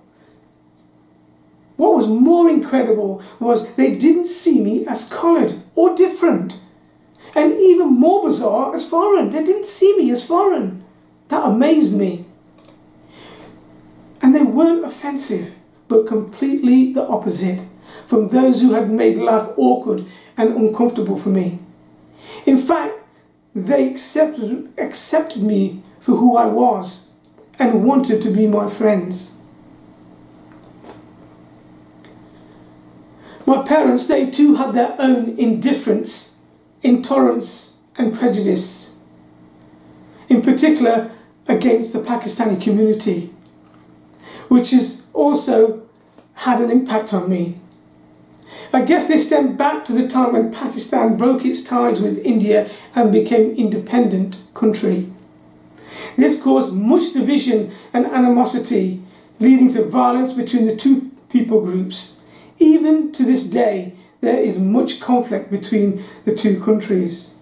What 1.76 1.94
was 1.94 2.06
more 2.06 2.48
incredible 2.48 3.22
was 3.40 3.74
they 3.74 3.96
didn't 3.96 4.26
see 4.26 4.62
me 4.62 4.86
as 4.86 5.08
coloured 5.08 5.62
or 5.74 5.96
different. 5.96 6.58
And 7.34 7.52
even 7.54 7.98
more 7.98 8.24
bizarre, 8.24 8.74
as 8.74 8.88
foreign. 8.88 9.30
They 9.30 9.42
didn't 9.42 9.66
see 9.66 9.96
me 9.96 10.10
as 10.10 10.26
foreign. 10.26 10.84
That 11.28 11.46
amazed 11.46 11.98
me. 11.98 12.26
And 14.20 14.34
they 14.34 14.42
weren't 14.42 14.84
offensive, 14.84 15.54
but 15.88 16.06
completely 16.06 16.92
the 16.92 17.06
opposite 17.06 17.60
from 18.06 18.28
those 18.28 18.60
who 18.60 18.74
had 18.74 18.90
made 18.90 19.16
life 19.16 19.48
awkward 19.56 20.04
and 20.36 20.56
uncomfortable 20.56 21.18
for 21.18 21.30
me. 21.30 21.58
In 22.46 22.58
fact, 22.58 22.94
they 23.54 23.88
accepted, 23.88 24.72
accepted 24.78 25.42
me 25.42 25.82
for 26.00 26.16
who 26.16 26.36
I 26.36 26.46
was 26.46 27.10
and 27.58 27.84
wanted 27.84 28.22
to 28.22 28.30
be 28.30 28.46
my 28.46 28.68
friends. 28.68 29.32
My 33.52 33.62
parents, 33.62 34.08
they 34.08 34.30
too 34.30 34.54
had 34.54 34.72
their 34.72 34.96
own 34.98 35.38
indifference, 35.38 36.36
intolerance, 36.82 37.74
and 37.98 38.18
prejudice, 38.18 38.96
in 40.30 40.40
particular 40.40 41.10
against 41.46 41.92
the 41.92 41.98
Pakistani 41.98 42.58
community, 42.58 43.28
which 44.48 44.70
has 44.70 45.02
also 45.12 45.82
had 46.32 46.62
an 46.62 46.70
impact 46.70 47.12
on 47.12 47.28
me. 47.28 47.58
I 48.72 48.86
guess 48.86 49.08
this 49.08 49.26
stem 49.26 49.54
back 49.54 49.84
to 49.84 49.92
the 49.92 50.08
time 50.08 50.32
when 50.32 50.50
Pakistan 50.50 51.18
broke 51.18 51.44
its 51.44 51.62
ties 51.62 52.00
with 52.00 52.24
India 52.24 52.70
and 52.94 53.12
became 53.12 53.54
independent 53.56 54.38
country. 54.54 55.12
This 56.16 56.42
caused 56.42 56.72
much 56.72 57.12
division 57.12 57.70
and 57.92 58.06
animosity, 58.06 59.02
leading 59.40 59.68
to 59.74 59.84
violence 59.84 60.32
between 60.32 60.64
the 60.64 60.74
two 60.74 61.10
people 61.28 61.60
groups. 61.60 62.21
Even 62.58 63.12
to 63.12 63.24
this 63.24 63.44
day, 63.44 63.94
there 64.20 64.38
is 64.38 64.58
much 64.58 65.00
conflict 65.00 65.50
between 65.50 66.04
the 66.24 66.34
two 66.34 66.62
countries. 66.62 67.34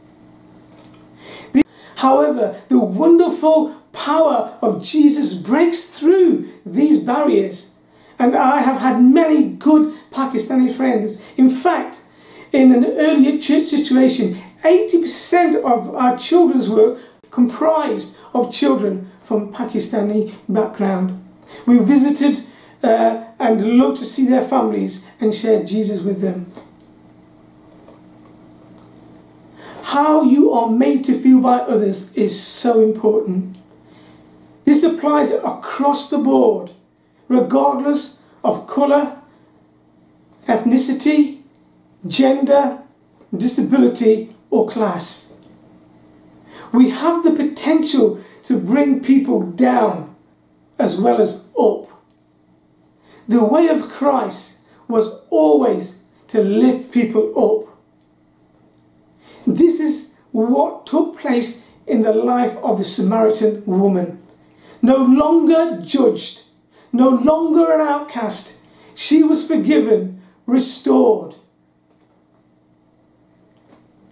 However, 1.96 2.60
the 2.68 2.78
wonderful 2.78 3.74
power 3.92 4.56
of 4.62 4.82
Jesus 4.82 5.34
breaks 5.34 5.90
through 5.90 6.48
these 6.64 7.02
barriers 7.02 7.74
and 8.18 8.36
I 8.36 8.60
have 8.60 8.80
had 8.80 9.02
many 9.02 9.50
good 9.50 9.94
Pakistani 10.10 10.72
friends. 10.72 11.20
In 11.36 11.48
fact, 11.48 12.00
in 12.52 12.72
an 12.72 12.84
earlier 12.84 13.38
church 13.38 13.64
situation, 13.64 14.40
80% 14.62 15.56
of 15.56 15.94
our 15.94 16.18
children's 16.18 16.68
work 16.68 16.98
comprised 17.30 18.18
of 18.34 18.52
children 18.52 19.10
from 19.20 19.52
Pakistani 19.52 20.34
background. 20.48 21.24
We 21.66 21.78
visited 21.78 22.44
uh, 22.82 23.24
and 23.38 23.78
love 23.78 23.98
to 23.98 24.04
see 24.04 24.26
their 24.26 24.42
families 24.42 25.06
and 25.20 25.34
share 25.34 25.64
Jesus 25.64 26.00
with 26.00 26.20
them. 26.20 26.50
How 29.82 30.22
you 30.22 30.52
are 30.52 30.70
made 30.70 31.04
to 31.04 31.20
feel 31.20 31.40
by 31.40 31.58
others 31.58 32.12
is 32.14 32.40
so 32.40 32.80
important. 32.80 33.56
This 34.64 34.84
applies 34.84 35.32
across 35.32 36.10
the 36.10 36.18
board 36.18 36.70
regardless 37.28 38.22
of 38.44 38.66
colour, 38.66 39.20
ethnicity, 40.46 41.42
gender, 42.06 42.78
disability, 43.36 44.34
or 44.50 44.66
class. 44.66 45.32
We 46.72 46.90
have 46.90 47.24
the 47.24 47.32
potential 47.32 48.20
to 48.44 48.58
bring 48.58 49.02
people 49.02 49.42
down 49.42 50.14
as 50.78 51.00
well 51.00 51.20
as 51.20 51.46
up. 51.58 51.89
The 53.30 53.44
way 53.44 53.68
of 53.68 53.88
Christ 53.88 54.58
was 54.88 55.20
always 55.30 56.00
to 56.26 56.42
lift 56.42 56.90
people 56.90 57.30
up. 57.38 57.78
This 59.46 59.78
is 59.78 60.16
what 60.32 60.84
took 60.84 61.16
place 61.16 61.64
in 61.86 62.02
the 62.02 62.12
life 62.12 62.56
of 62.56 62.78
the 62.78 62.84
Samaritan 62.84 63.62
woman. 63.66 64.20
No 64.82 64.96
longer 64.96 65.80
judged, 65.80 66.42
no 66.92 67.08
longer 67.10 67.72
an 67.72 67.80
outcast. 67.80 68.58
She 68.96 69.22
was 69.22 69.46
forgiven, 69.46 70.20
restored. 70.46 71.36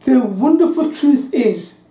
The 0.05 0.21
wonderful 0.21 0.93
truth 0.93 1.35
is, 1.35 1.83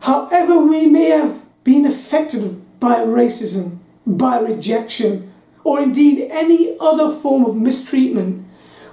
however, 0.00 0.58
we 0.58 0.86
may 0.86 1.10
have 1.10 1.42
been 1.64 1.84
affected 1.84 2.62
by 2.80 2.96
racism, 3.00 3.80
by 4.06 4.38
rejection, 4.38 5.34
or 5.68 5.80
indeed 5.80 6.26
any 6.30 6.76
other 6.80 7.14
form 7.14 7.44
of 7.44 7.54
mistreatment, 7.54 8.46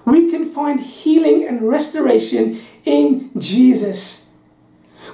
we 0.04 0.30
can 0.30 0.44
find 0.44 0.82
healing 0.82 1.48
and 1.48 1.70
restoration 1.70 2.60
in 2.84 3.32
Jesus. 3.40 4.32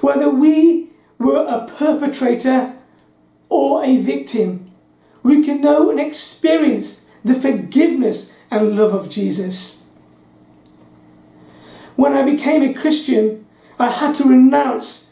Whether 0.00 0.28
we 0.28 0.88
were 1.18 1.46
a 1.46 1.66
perpetrator 1.78 2.74
or 3.52 3.84
a 3.84 3.98
victim. 3.98 4.70
We 5.22 5.44
can 5.44 5.60
know 5.60 5.90
and 5.90 6.00
experience 6.00 7.04
the 7.22 7.34
forgiveness 7.34 8.34
and 8.50 8.76
love 8.76 8.94
of 8.94 9.10
Jesus. 9.10 9.84
When 11.96 12.14
I 12.14 12.22
became 12.22 12.62
a 12.62 12.74
Christian, 12.74 13.46
I 13.78 13.90
had 13.90 14.14
to 14.16 14.24
renounce 14.24 15.10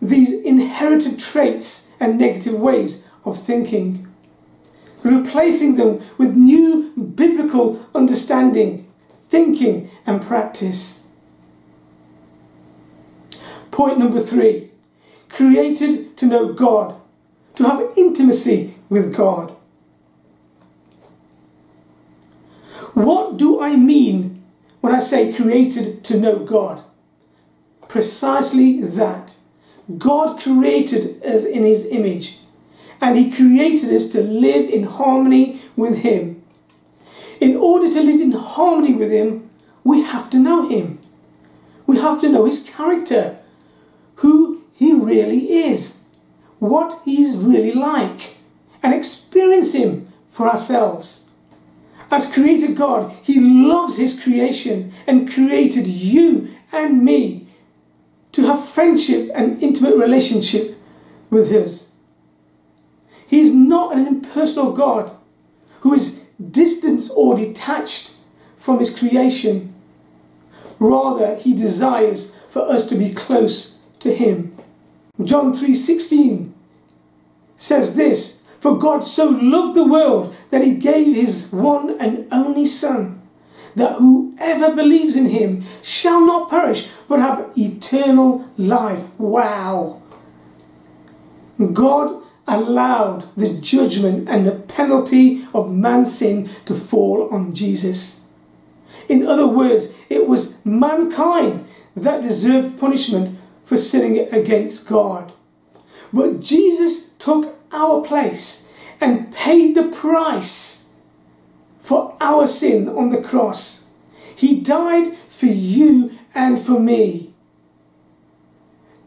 these 0.00 0.32
inherited 0.42 1.18
traits 1.18 1.90
and 1.98 2.18
negative 2.18 2.54
ways 2.54 3.06
of 3.24 3.42
thinking, 3.42 3.99
replacing 5.02 5.76
them 5.76 6.00
with 6.18 6.34
new 6.34 6.92
biblical 6.96 7.86
understanding, 7.94 8.86
thinking, 9.28 9.90
and 10.06 10.22
practice. 10.22 11.06
Point 13.70 13.98
number 13.98 14.20
three 14.20 14.70
created 15.28 16.16
to 16.16 16.26
know 16.26 16.52
God, 16.52 17.00
to 17.54 17.62
have 17.64 17.96
intimacy 17.96 18.74
with 18.88 19.14
God. 19.14 19.54
What 22.94 23.36
do 23.36 23.60
I 23.60 23.76
mean 23.76 24.42
when 24.80 24.94
I 24.94 24.98
say 24.98 25.32
created 25.32 26.04
to 26.04 26.18
know 26.18 26.40
God? 26.40 26.84
Precisely 27.88 28.82
that. 28.82 29.36
God 29.98 30.40
created 30.40 31.22
us 31.24 31.44
in 31.44 31.64
His 31.64 31.86
image, 31.86 32.39
and 33.00 33.16
He 33.16 33.30
created 33.30 33.92
us 33.92 34.10
to 34.10 34.22
live 34.22 34.68
in 34.68 34.84
harmony 34.84 35.62
with 35.76 35.98
Him. 35.98 36.42
In 37.40 37.56
order 37.56 37.90
to 37.90 38.02
live 38.02 38.20
in 38.20 38.32
harmony 38.32 38.94
with 38.94 39.10
Him, 39.10 39.48
we 39.82 40.02
have 40.02 40.28
to 40.30 40.38
know 40.38 40.68
Him. 40.68 40.98
We 41.86 41.98
have 41.98 42.20
to 42.20 42.28
know 42.28 42.44
His 42.44 42.68
character, 42.68 43.38
who 44.16 44.62
He 44.74 44.92
really 44.92 45.52
is, 45.52 46.02
what 46.58 47.00
He's 47.04 47.36
really 47.36 47.72
like, 47.72 48.36
and 48.82 48.94
experience 48.94 49.74
Him 49.74 50.12
for 50.30 50.46
ourselves. 50.48 51.28
As 52.10 52.32
Creator 52.32 52.74
God, 52.74 53.16
He 53.22 53.40
loves 53.40 53.96
His 53.96 54.22
creation 54.22 54.92
and 55.06 55.30
created 55.30 55.86
you 55.86 56.54
and 56.72 57.02
me 57.02 57.46
to 58.32 58.42
have 58.46 58.68
friendship 58.68 59.30
and 59.34 59.62
intimate 59.62 59.96
relationship 59.96 60.76
with 61.30 61.50
His. 61.50 61.89
He 63.30 63.38
is 63.38 63.54
not 63.54 63.94
an 63.94 64.08
impersonal 64.08 64.72
God 64.72 65.12
who 65.82 65.94
is 65.94 66.18
distant 66.50 67.08
or 67.14 67.36
detached 67.36 68.14
from 68.58 68.80
His 68.80 68.98
creation. 68.98 69.72
Rather, 70.80 71.36
He 71.36 71.54
desires 71.54 72.34
for 72.48 72.68
us 72.68 72.88
to 72.88 72.96
be 72.96 73.14
close 73.14 73.78
to 74.00 74.12
Him. 74.12 74.56
John 75.22 75.52
3:16 75.52 76.52
says 77.56 77.94
this, 77.94 78.40
"For 78.58 78.76
God 78.76 79.04
so 79.04 79.26
loved 79.28 79.76
the 79.76 79.86
world 79.86 80.34
that 80.50 80.64
He 80.64 80.74
gave 80.74 81.14
His 81.14 81.52
one 81.52 81.94
and 82.00 82.26
only 82.32 82.66
Son." 82.66 83.16
that 83.76 83.98
whoever 83.98 84.74
believes 84.74 85.14
in 85.14 85.26
him 85.26 85.62
shall 85.80 86.26
not 86.26 86.50
perish 86.50 86.88
but 87.08 87.20
have 87.20 87.50
eternal 87.56 88.44
life. 88.58 89.04
Wow. 89.16 90.02
God 91.72 92.19
allowed 92.50 93.34
the 93.36 93.54
judgment 93.54 94.28
and 94.28 94.46
the 94.46 94.52
penalty 94.52 95.46
of 95.54 95.72
man's 95.72 96.18
sin 96.18 96.50
to 96.66 96.74
fall 96.74 97.28
on 97.30 97.54
Jesus. 97.54 98.24
In 99.08 99.26
other 99.26 99.46
words, 99.46 99.94
it 100.08 100.26
was 100.28 100.64
mankind 100.64 101.66
that 101.96 102.22
deserved 102.22 102.78
punishment 102.78 103.38
for 103.64 103.76
sinning 103.76 104.18
against 104.32 104.88
God. 104.88 105.32
But 106.12 106.40
Jesus 106.40 107.10
took 107.14 107.56
our 107.72 108.02
place 108.02 108.70
and 109.00 109.32
paid 109.32 109.74
the 109.74 109.88
price 109.88 110.88
for 111.80 112.16
our 112.20 112.46
sin 112.46 112.88
on 112.88 113.10
the 113.10 113.22
cross. 113.22 113.86
He 114.36 114.60
died 114.60 115.16
for 115.28 115.46
you 115.46 116.18
and 116.34 116.60
for 116.60 116.78
me. 116.78 117.32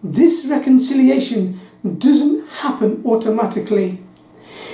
This 0.03 0.45
reconciliation 0.45 1.61
doesn't 1.83 2.47
happen 2.47 3.03
automatically. 3.05 3.99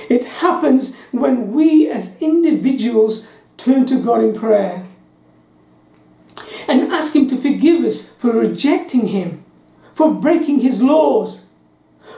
It 0.08 0.24
happens 0.24 0.94
when 1.10 1.52
we 1.52 1.88
as 1.90 2.20
individuals 2.20 3.26
turn 3.56 3.86
to 3.86 4.02
God 4.02 4.22
in 4.22 4.34
prayer 4.34 4.86
and 6.68 6.92
ask 6.92 7.14
Him 7.14 7.26
to 7.28 7.36
forgive 7.36 7.84
us 7.84 8.12
for 8.12 8.32
rejecting 8.32 9.08
Him, 9.08 9.44
for 9.92 10.14
breaking 10.14 10.60
His 10.60 10.82
laws, 10.82 11.46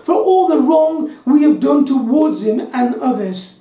for 0.02 0.14
all 0.14 0.48
the 0.48 0.61
wrong 0.61 1.18
we 1.24 1.42
have 1.42 1.61
done 1.61 1.85
towards 1.85 2.44
Him 2.44 2.61
and 2.72 2.94
others, 2.96 3.61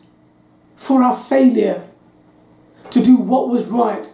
for 0.76 1.02
our 1.02 1.16
failure 1.16 1.88
to 2.90 3.04
do 3.04 3.16
what 3.16 3.48
was 3.48 3.68
right 3.68 4.08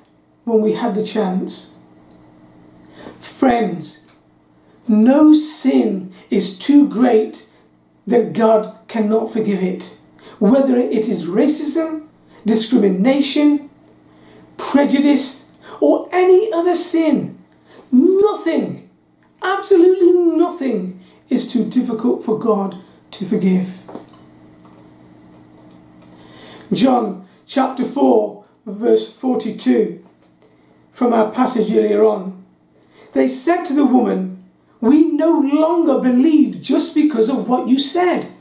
when 0.44 0.62
we 0.62 0.74
had 0.74 0.94
the 0.94 1.06
chance. 1.06 1.76
Friends, 3.20 4.07
no 4.90 5.34
sin 5.34 6.14
is 6.30 6.58
too 6.58 6.88
great 6.88 7.48
that 8.06 8.34
God 8.34 8.78
cannot 8.88 9.32
forgive 9.32 9.62
it. 9.62 9.98
Whether 10.40 10.78
it 10.78 11.08
is 11.08 11.28
racism, 11.28 12.08
discrimination, 12.46 13.70
prejudice, 14.58 15.52
or 15.82 16.10
any 16.12 16.52
other 16.54 16.76
sin, 16.76 17.38
nothing, 17.92 18.90
absolutely 19.42 20.14
nothing, 20.14 21.04
is 21.30 21.52
too 21.52 21.66
difficult 21.70 22.24
for 22.24 22.40
God 22.40 22.78
to 23.12 23.26
forgive. 23.26 23.82
John 26.72 27.28
chapter 27.46 27.86
4 27.86 28.46
verse 28.66 29.12
42 29.12 30.04
from 30.92 31.14
our 31.14 31.32
passage 31.32 31.72
earlier 31.72 32.04
on. 32.04 32.44
They 33.14 33.28
said 33.28 33.64
to 33.66 33.74
the 33.74 33.86
woman, 33.86 34.37
We 34.80 35.12
no 35.12 35.40
longer 35.40 36.00
believe 36.00 36.62
just 36.62 36.94
because 36.94 37.30
of 37.30 37.48
what 37.48 37.68
you 37.68 37.80
said. 37.80 38.32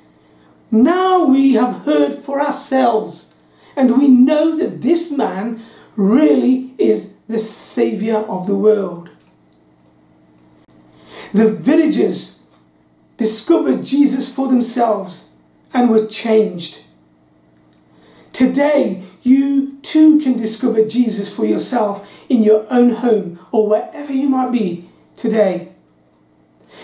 Now 0.71 1.25
we 1.25 1.55
have 1.55 1.85
heard 1.85 2.15
for 2.15 2.41
ourselves, 2.41 3.35
and 3.77 3.99
we 3.99 4.09
know 4.09 4.57
that 4.57 4.83
this 4.83 5.11
man 5.11 5.63
really 5.97 6.75
is 6.79 7.17
the 7.29 7.39
Saviour 7.39 8.21
of 8.29 8.47
the 8.47 8.57
world. 8.57 9.11
The 11.33 11.51
villagers 11.51 12.43
discovered 13.17 13.85
Jesus 13.85 14.33
for 14.33 14.49
themselves 14.49 15.29
and 15.73 15.91
were 15.91 16.07
changed. 16.07 16.85
Today, 18.33 19.03
you 19.23 19.79
too 19.83 20.21
can 20.21 20.37
discover 20.37 20.85
Jesus 20.85 21.35
for 21.35 21.47
yourself 21.47 22.09
in 22.29 22.43
your 22.43 22.67
own 22.71 22.91
home 22.91 23.39
or 23.51 23.69
wherever 23.69 24.13
you 24.13 24.29
might 24.29 24.53
be 24.53 24.89
today. 25.17 25.73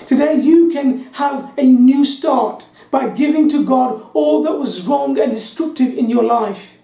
Today, 0.06 0.34
you 0.34 0.70
can 0.70 1.04
have 1.14 1.52
a 1.56 1.64
new 1.64 2.04
start 2.04 2.66
by 2.90 3.08
giving 3.08 3.48
to 3.48 3.64
God 3.64 4.02
all 4.12 4.42
that 4.42 4.58
was 4.58 4.86
wrong 4.86 5.18
and 5.18 5.32
destructive 5.32 5.96
in 5.96 6.10
your 6.10 6.24
life. 6.24 6.78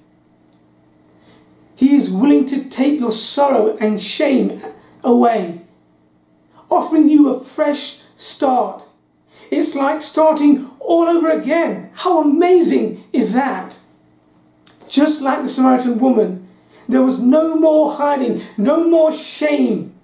He 1.76 1.94
is 1.94 2.10
willing 2.10 2.44
to 2.46 2.64
take 2.64 2.98
your 2.98 3.12
sorrow 3.12 3.76
and 3.76 4.00
shame 4.00 4.62
away, 5.04 5.60
offering 6.70 7.08
you 7.08 7.32
a 7.32 7.38
fresh 7.38 8.00
start. 8.16 8.82
It's 9.50 9.74
like 9.74 10.02
starting 10.02 10.70
all 10.80 11.04
over 11.04 11.30
again. 11.30 11.90
How 11.94 12.22
amazing 12.22 13.04
is 13.12 13.34
that? 13.34 13.78
Just 14.88 15.22
like 15.22 15.42
the 15.42 15.48
Samaritan 15.48 15.98
woman, 15.98 16.48
there 16.88 17.02
was 17.02 17.20
no 17.20 17.54
more 17.54 17.92
hiding, 17.92 18.42
no 18.56 18.88
more 18.88 19.12
shame, 19.12 19.94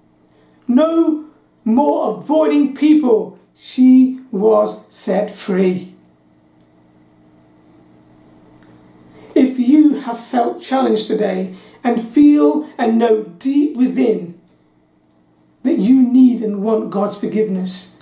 no 0.67 1.24
more 1.65 2.17
avoiding 2.17 2.75
people. 2.75 3.39
She 3.57 4.21
was 4.31 4.85
set 4.93 5.31
free. 5.31 5.93
If 9.33 9.59
you 9.59 9.95
have 10.01 10.19
felt 10.19 10.61
challenged 10.61 11.07
today 11.07 11.55
and 11.83 12.01
feel 12.01 12.69
and 12.77 12.97
know 12.97 13.23
deep 13.23 13.75
within 13.75 14.39
that 15.63 15.79
you 15.79 16.01
need 16.01 16.41
and 16.41 16.61
want 16.61 16.91
God's 16.91 17.19
forgiveness, 17.19 17.97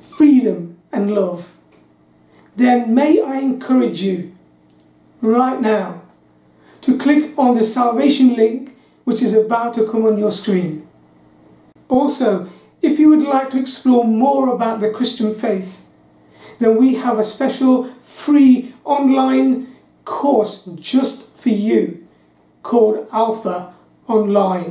freedom, 0.00 0.78
and 0.90 1.14
love, 1.14 1.52
then 2.56 2.94
may 2.94 3.20
I 3.20 3.36
encourage 3.36 4.02
you 4.02 4.34
right 5.20 5.60
now 5.60 6.02
to 6.80 6.98
click 6.98 7.36
on 7.38 7.56
the 7.56 7.64
salvation 7.64 8.36
link 8.36 8.76
which 9.04 9.22
is 9.22 9.34
about 9.34 9.74
to 9.74 9.90
come 9.90 10.06
on 10.06 10.18
your 10.18 10.30
screen. 10.30 10.86
Also, 11.94 12.48
if 12.82 12.98
you 12.98 13.08
would 13.08 13.22
like 13.22 13.50
to 13.50 13.60
explore 13.60 14.04
more 14.04 14.54
about 14.54 14.80
the 14.80 14.90
Christian 14.90 15.32
faith, 15.32 15.86
then 16.58 16.76
we 16.76 16.96
have 16.96 17.18
a 17.18 17.24
special 17.24 17.84
free 18.02 18.74
online 18.84 19.68
course 20.04 20.68
just 20.74 21.36
for 21.36 21.50
you 21.50 22.06
called 22.62 23.06
Alpha 23.12 23.74
Online. 24.08 24.70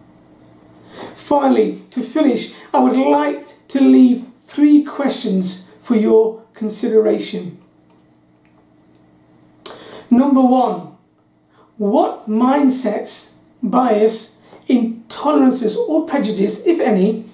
Finally, 1.15 1.83
to 1.91 2.01
finish, 2.01 2.53
I 2.73 2.79
would 2.79 2.97
like 2.97 3.67
to 3.69 3.81
leave 3.81 4.25
three 4.41 4.83
questions 4.83 5.69
for 5.79 5.95
your 5.95 6.43
consideration. 6.53 7.57
Number 10.09 10.41
one, 10.41 10.97
what 11.77 12.27
mindsets, 12.27 13.35
bias, 13.62 14.39
intolerances, 14.67 15.77
or 15.77 16.05
prejudice, 16.05 16.65
if 16.65 16.79
any, 16.79 17.29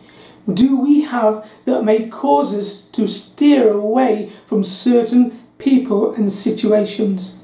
do 0.52 0.80
we 0.80 1.02
have 1.02 1.50
that 1.66 1.84
may 1.84 2.08
cause 2.08 2.54
us 2.54 2.82
to 2.82 3.08
steer 3.08 3.72
away 3.72 4.32
from 4.46 4.64
certain 4.64 5.40
people 5.58 6.14
and 6.14 6.32
situations? 6.32 7.42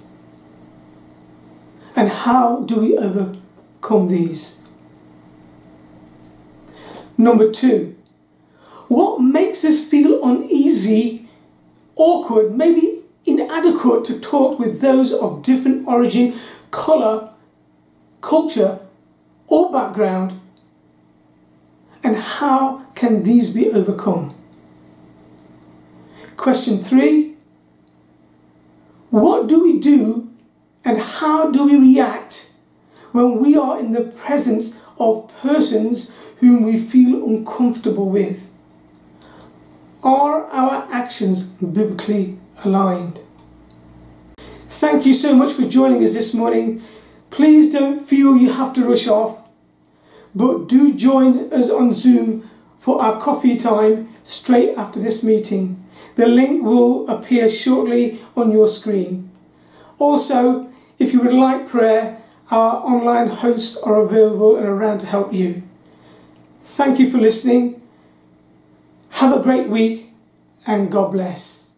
And 1.95 2.09
how 2.09 2.61
do 2.61 2.81
we 2.81 2.97
overcome 2.97 4.07
these? 4.07 4.60
Number 7.21 7.51
two, 7.51 7.95
what 8.87 9.19
makes 9.19 9.63
us 9.63 9.87
feel 9.87 10.23
uneasy, 10.27 11.29
awkward, 11.95 12.57
maybe 12.57 13.03
inadequate 13.27 14.05
to 14.05 14.19
talk 14.19 14.57
with 14.57 14.81
those 14.81 15.13
of 15.13 15.43
different 15.43 15.87
origin, 15.87 16.33
colour, 16.71 17.29
culture, 18.21 18.79
or 19.45 19.71
background? 19.71 20.41
And 22.03 22.17
how 22.17 22.87
can 22.95 23.21
these 23.21 23.53
be 23.53 23.69
overcome? 23.69 24.33
Question 26.37 26.83
three 26.83 27.35
What 29.11 29.45
do 29.45 29.63
we 29.63 29.77
do 29.77 30.31
and 30.83 30.97
how 30.97 31.51
do 31.51 31.65
we 31.65 31.77
react 31.77 32.50
when 33.11 33.39
we 33.39 33.55
are 33.55 33.79
in 33.79 33.91
the 33.91 34.03
presence 34.03 34.79
of 34.99 35.31
persons 35.41 36.13
whom 36.37 36.63
we 36.63 36.77
feel 36.77 37.23
uncomfortable 37.25 38.09
with? 38.09 38.47
Are 40.03 40.45
our 40.45 40.87
actions 40.91 41.43
biblically 41.43 42.37
aligned? 42.63 43.19
Thank 44.67 45.05
you 45.05 45.13
so 45.13 45.35
much 45.35 45.53
for 45.53 45.67
joining 45.67 46.03
us 46.03 46.13
this 46.13 46.33
morning. 46.33 46.81
Please 47.29 47.71
don't 47.71 47.99
feel 47.99 48.35
you 48.35 48.51
have 48.53 48.73
to 48.73 48.83
rush 48.83 49.07
off, 49.07 49.47
but 50.33 50.67
do 50.67 50.93
join 50.95 51.53
us 51.53 51.69
on 51.69 51.93
Zoom 51.93 52.49
for 52.79 53.01
our 53.01 53.21
coffee 53.21 53.57
time 53.57 54.09
straight 54.23 54.75
after 54.75 54.99
this 54.99 55.23
meeting. 55.23 55.83
The 56.15 56.27
link 56.27 56.63
will 56.63 57.07
appear 57.07 57.47
shortly 57.47 58.19
on 58.35 58.51
your 58.51 58.67
screen. 58.67 59.29
Also, 59.99 60.71
if 60.97 61.13
you 61.13 61.21
would 61.21 61.33
like 61.33 61.69
prayer, 61.69 62.20
our 62.51 62.85
online 62.85 63.29
hosts 63.29 63.77
are 63.77 64.01
available 64.01 64.57
and 64.57 64.65
around 64.65 64.99
to 64.99 65.07
help 65.07 65.33
you. 65.33 65.63
Thank 66.63 66.99
you 66.99 67.09
for 67.09 67.17
listening. 67.17 67.81
Have 69.09 69.33
a 69.35 69.41
great 69.41 69.69
week 69.69 70.13
and 70.67 70.91
God 70.91 71.13
bless. 71.13 71.69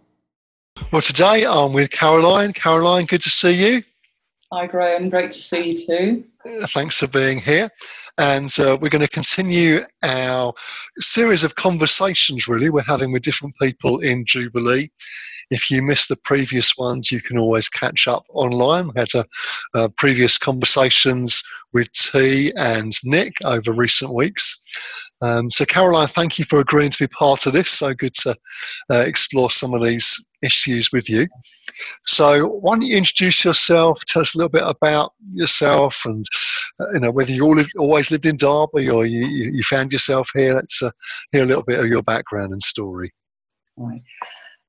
Well, 0.91 1.01
today 1.01 1.45
I'm 1.45 1.73
with 1.73 1.91
Caroline. 1.91 2.53
Caroline, 2.53 3.05
good 3.05 3.21
to 3.21 3.29
see 3.29 3.51
you. 3.51 3.83
Hi, 4.51 4.67
Graham. 4.67 5.09
Great 5.09 5.31
to 5.31 5.37
see 5.37 5.71
you 5.71 5.77
too. 5.77 6.23
Thanks 6.45 6.97
for 6.97 7.07
being 7.07 7.39
here. 7.39 7.69
And 8.17 8.53
uh, 8.59 8.77
we're 8.81 8.89
going 8.89 9.01
to 9.01 9.07
continue 9.07 9.81
our 10.03 10.53
series 10.99 11.43
of 11.43 11.55
conversations, 11.55 12.47
really, 12.47 12.69
we're 12.69 12.81
having 12.81 13.13
with 13.13 13.23
different 13.23 13.55
people 13.61 13.99
in 13.99 14.25
Jubilee. 14.25 14.91
If 15.51 15.71
you 15.71 15.81
missed 15.81 16.09
the 16.09 16.17
previous 16.17 16.77
ones, 16.77 17.11
you 17.11 17.21
can 17.21 17.37
always 17.37 17.69
catch 17.69 18.07
up 18.07 18.25
online. 18.29 18.87
We 18.87 18.93
had 18.97 19.15
uh, 19.15 19.23
uh, 19.73 19.87
previous 19.97 20.37
conversations 20.37 21.43
with 21.71 21.91
T 21.93 22.51
and 22.57 22.91
Nick 23.03 23.33
over 23.45 23.71
recent 23.71 24.13
weeks. 24.13 24.61
Um, 25.21 25.49
so, 25.49 25.65
Caroline, 25.65 26.07
thank 26.07 26.39
you 26.39 26.45
for 26.45 26.59
agreeing 26.59 26.91
to 26.91 27.03
be 27.03 27.07
part 27.07 27.45
of 27.45 27.53
this. 27.53 27.69
So 27.69 27.93
good 27.93 28.13
to 28.15 28.35
uh, 28.91 29.03
explore 29.05 29.49
some 29.49 29.73
of 29.73 29.83
these 29.83 30.19
issues 30.43 30.91
with 30.91 31.09
you. 31.09 31.27
So, 32.05 32.47
why 32.47 32.75
don't 32.75 32.85
you 32.85 32.97
introduce 32.97 33.43
yourself? 33.43 34.03
Tell 34.05 34.21
us 34.21 34.35
a 34.35 34.37
little 34.37 34.49
bit 34.49 34.63
about 34.63 35.13
yourself, 35.33 36.01
and 36.05 36.25
uh, 36.79 36.91
you 36.93 36.99
know 36.99 37.11
whether 37.11 37.31
you 37.31 37.43
all 37.43 37.55
lived, 37.55 37.71
always 37.77 38.11
lived 38.11 38.25
in 38.25 38.35
Derby 38.35 38.89
or 38.89 39.05
you, 39.05 39.25
you 39.25 39.63
found 39.63 39.91
yourself 39.91 40.29
here. 40.35 40.55
Let's 40.55 40.81
uh, 40.81 40.91
hear 41.31 41.43
a 41.43 41.47
little 41.47 41.63
bit 41.63 41.79
of 41.79 41.87
your 41.87 42.03
background 42.03 42.51
and 42.51 42.61
story. 42.61 43.11
Right. 43.77 44.03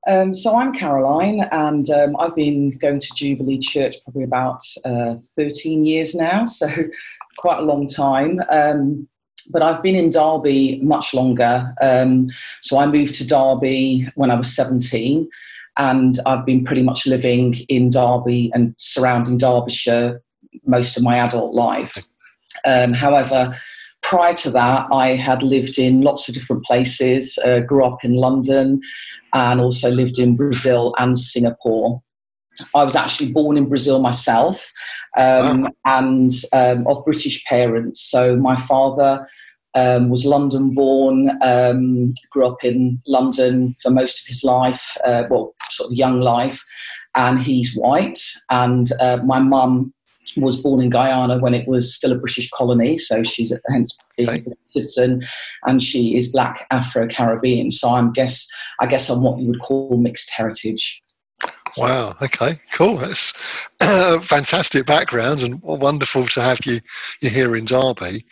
Um, 0.07 0.33
so 0.33 0.55
I'm 0.55 0.73
Caroline, 0.73 1.41
and 1.51 1.89
um, 1.89 2.15
I've 2.19 2.35
been 2.35 2.71
going 2.77 2.99
to 2.99 3.13
Jubilee 3.15 3.59
Church 3.59 3.95
probably 4.03 4.23
about 4.23 4.61
uh, 4.83 5.15
13 5.35 5.83
years 5.83 6.13
now, 6.13 6.45
so 6.45 6.67
quite 7.37 7.59
a 7.59 7.65
long 7.65 7.87
time. 7.87 8.39
Um, 8.51 9.07
but 9.51 9.61
I've 9.61 9.83
been 9.83 9.95
in 9.95 10.09
Derby 10.09 10.79
much 10.81 11.13
longer. 11.13 11.73
Um, 11.81 12.25
so 12.61 12.79
I 12.79 12.87
moved 12.87 13.15
to 13.15 13.27
Derby 13.27 14.07
when 14.15 14.31
I 14.31 14.35
was 14.35 14.55
17, 14.55 15.29
and 15.77 16.17
I've 16.25 16.45
been 16.45 16.63
pretty 16.63 16.83
much 16.83 17.05
living 17.05 17.55
in 17.69 17.89
Derby 17.89 18.51
and 18.53 18.75
surrounding 18.77 19.37
Derbyshire 19.37 20.21
most 20.65 20.97
of 20.97 21.03
my 21.03 21.17
adult 21.19 21.53
life. 21.53 21.97
Um, 22.65 22.93
however, 22.93 23.53
prior 24.01 24.33
to 24.35 24.49
that, 24.51 24.87
I 24.91 25.09
had 25.09 25.43
lived 25.43 25.77
in 25.77 26.01
lots 26.01 26.27
of 26.27 26.33
different 26.33 26.63
places, 26.63 27.37
uh, 27.45 27.59
grew 27.59 27.85
up 27.85 28.03
in 28.03 28.15
London, 28.15 28.81
and 29.33 29.59
also 29.59 29.89
lived 29.89 30.19
in 30.19 30.35
Brazil 30.35 30.95
and 30.97 31.17
Singapore. 31.17 32.01
I 32.73 32.83
was 32.83 32.95
actually 32.95 33.33
born 33.33 33.57
in 33.57 33.67
Brazil 33.67 33.99
myself 33.99 34.71
um, 35.17 35.63
wow. 35.63 35.71
and 35.85 36.31
um, 36.53 36.87
of 36.87 37.03
British 37.03 37.43
parents. 37.45 38.01
So 38.01 38.37
my 38.37 38.55
father 38.55 39.25
um, 39.75 40.09
was 40.09 40.25
London 40.25 40.73
born, 40.73 41.29
um, 41.41 42.13
grew 42.31 42.47
up 42.47 42.63
in 42.63 43.01
London 43.07 43.75
for 43.81 43.91
most 43.91 44.21
of 44.21 44.27
his 44.27 44.43
life, 44.43 44.97
uh, 45.05 45.23
well, 45.29 45.53
sort 45.69 45.91
of 45.91 45.97
young 45.97 46.21
life, 46.21 46.63
and 47.13 47.41
he's 47.41 47.75
white. 47.75 48.19
And 48.49 48.89
uh, 48.99 49.19
my 49.23 49.39
mum 49.39 49.93
was 50.37 50.59
born 50.59 50.81
in 50.81 50.89
Guyana 50.89 51.39
when 51.39 51.53
it 51.53 51.67
was 51.67 51.93
still 51.93 52.11
a 52.11 52.17
British 52.17 52.49
colony, 52.49 52.97
so 52.97 53.23
she's 53.23 53.51
a 53.51 53.59
hence 53.69 53.97
a 54.19 54.43
citizen, 54.65 55.21
and 55.65 55.81
she 55.81 56.17
is 56.17 56.31
Black 56.31 56.65
Afro 56.71 57.07
Caribbean. 57.07 57.71
So 57.71 57.89
I'm 57.89 58.11
guess 58.11 58.47
I 58.79 58.87
guess 58.87 59.09
I'm 59.09 59.23
what 59.23 59.39
you 59.39 59.47
would 59.47 59.61
call 59.61 59.97
mixed 59.97 60.31
heritage. 60.31 61.01
Wow. 61.77 62.15
Okay. 62.21 62.59
Cool. 62.73 62.97
That's 62.97 63.69
uh, 63.81 64.19
fantastic 64.21 64.85
background 64.85 65.41
and 65.41 65.61
wonderful 65.61 66.25
to 66.27 66.41
have 66.41 66.65
you 66.65 66.79
you 67.21 67.29
here 67.29 67.55
in 67.55 67.65
Derby. 67.65 68.25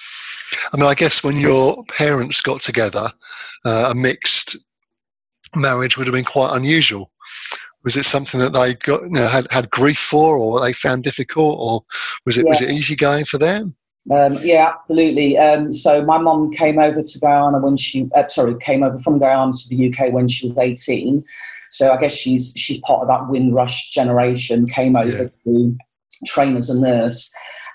I 0.72 0.78
mean, 0.78 0.86
I 0.86 0.94
guess 0.94 1.24
when 1.24 1.38
your 1.38 1.84
parents 1.86 2.42
got 2.42 2.62
together, 2.62 3.12
uh, 3.66 3.88
a 3.92 3.96
mixed 3.96 4.58
marriage 5.56 5.98
would 5.98 6.08
have 6.08 6.14
been 6.14 6.24
quite 6.24 6.56
unusual. 6.56 7.12
Was 7.84 7.98
it 7.98 8.06
something 8.06 8.40
that 8.40 8.54
they 8.54 8.76
got 8.76 9.04
you 9.04 9.10
know, 9.10 9.28
had 9.28 9.48
had 9.52 9.70
grief 9.72 10.00
for, 10.00 10.38
or 10.38 10.62
they 10.62 10.72
found 10.72 11.04
difficult, 11.04 11.58
or 11.60 11.82
was 12.26 12.38
it 12.38 12.46
yeah. 12.46 12.50
was 12.50 12.62
it 12.62 12.72
easy 12.72 12.96
going 12.96 13.26
for 13.26 13.38
them? 13.38 13.76
Um, 14.12 14.38
yeah, 14.42 14.70
absolutely. 14.74 15.38
Um, 15.38 15.72
so 15.72 16.04
my 16.04 16.18
mom 16.18 16.52
came 16.52 16.78
over 16.78 17.02
to 17.02 17.20
Guyana 17.20 17.60
when 17.60 17.78
she, 17.78 18.10
uh, 18.16 18.28
sorry, 18.28 18.56
came 18.60 18.84
over 18.84 18.98
from 19.00 19.20
Guyana 19.20 19.54
to 19.54 19.70
the 19.70 19.90
UK 19.90 20.12
when 20.12 20.28
she 20.28 20.46
was 20.46 20.58
18. 20.58 21.24
So 21.70 21.92
I 21.92 21.98
guess 21.98 22.14
she's 22.14 22.54
she's 22.56 22.80
part 22.80 23.02
of 23.02 23.08
that 23.08 23.30
Windrush 23.30 23.90
generation. 23.90 24.68
Came 24.68 24.96
over 24.96 25.24
yeah. 25.24 25.28
to 25.46 25.78
train 26.28 26.56
as 26.56 26.70
a 26.70 26.80
nurse, 26.80 27.34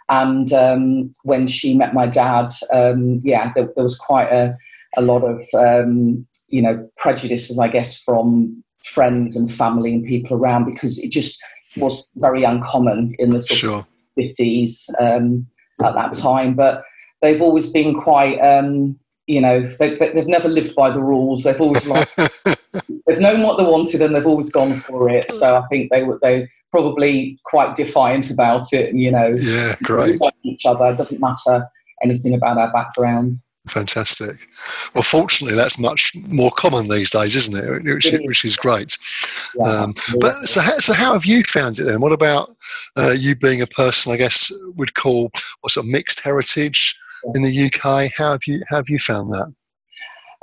and 0.08 0.52
um, 0.52 1.10
when 1.24 1.48
she 1.48 1.74
met 1.74 1.94
my 1.94 2.06
dad, 2.06 2.46
um, 2.72 3.18
yeah, 3.24 3.52
there, 3.54 3.68
there, 3.74 3.82
was 3.82 3.98
quite 3.98 4.28
a 4.28 4.56
a 4.96 5.02
lot 5.02 5.24
of 5.24 5.42
um, 5.58 6.24
you 6.48 6.62
know 6.62 6.88
prejudices, 6.96 7.58
I 7.58 7.66
guess, 7.66 8.00
from 8.00 8.62
friends 8.84 9.34
and 9.34 9.52
family 9.52 9.94
and 9.94 10.04
people 10.04 10.36
around 10.36 10.66
because 10.66 11.00
it 11.00 11.10
just 11.10 11.42
was 11.76 12.08
very 12.16 12.44
uncommon 12.44 13.16
in 13.18 13.30
the 13.30 13.40
sort 13.40 13.58
sure. 13.58 13.78
of 13.78 13.86
fifties 14.14 14.88
um, 15.00 15.44
at 15.82 15.94
that 15.94 16.12
time. 16.12 16.54
But 16.54 16.84
they've 17.22 17.42
always 17.42 17.70
been 17.70 17.94
quite 17.94 18.38
um, 18.38 18.98
you 19.26 19.40
know 19.40 19.60
they, 19.78 19.90
have 19.90 20.26
never 20.26 20.48
lived 20.48 20.74
by 20.74 20.90
the 20.90 21.02
rules. 21.02 21.44
They've 21.44 21.60
always 21.60 21.86
like 21.88 22.08
they've 22.16 23.20
known 23.20 23.42
what 23.42 23.58
they 23.58 23.64
wanted 23.64 24.02
and 24.02 24.14
they've 24.14 24.26
always 24.26 24.50
gone 24.50 24.80
for 24.80 25.08
it. 25.08 25.30
So 25.30 25.56
i 25.56 25.66
think 25.68 25.90
they 25.90 26.02
were 26.02 26.18
they 26.22 26.48
probably 26.70 27.38
quite 27.44 27.74
defiant 27.76 28.30
about 28.30 28.72
it 28.72 28.94
you 28.94 29.10
know. 29.10 29.28
Yeah 29.28 29.76
great. 29.82 30.20
Each 30.42 30.66
other. 30.66 30.90
It 30.90 30.96
doesn't 30.96 31.20
matter 31.20 31.68
anything 32.02 32.34
about 32.34 32.58
our 32.58 32.72
background 32.72 33.38
fantastic 33.68 34.36
well 34.94 35.02
fortunately 35.02 35.56
that's 35.56 35.78
much 35.78 36.12
more 36.26 36.50
common 36.50 36.88
these 36.88 37.10
days 37.10 37.36
isn't 37.36 37.56
it 37.56 37.84
which, 37.84 38.06
it 38.06 38.20
is. 38.20 38.26
which 38.26 38.44
is 38.44 38.56
great 38.56 38.98
yeah, 39.56 39.70
um, 39.70 39.94
but 40.20 40.48
so 40.48 40.60
how, 40.60 40.76
so 40.78 40.92
how 40.92 41.12
have 41.12 41.24
you 41.24 41.42
found 41.44 41.78
it 41.78 41.84
then 41.84 42.00
what 42.00 42.12
about 42.12 42.56
uh, 42.96 43.10
you 43.10 43.36
being 43.36 43.62
a 43.62 43.66
person 43.66 44.12
i 44.12 44.16
guess 44.16 44.50
would 44.76 44.94
call 44.94 45.30
what 45.60 45.72
sort 45.72 45.86
of 45.86 45.90
mixed 45.90 46.20
heritage 46.20 46.96
in 47.34 47.42
the 47.42 47.66
UK. 47.66 48.10
How 48.16 48.32
have 48.32 48.46
you 48.46 48.62
how 48.68 48.76
have 48.76 48.88
you 48.88 48.98
found 48.98 49.32
that? 49.32 49.52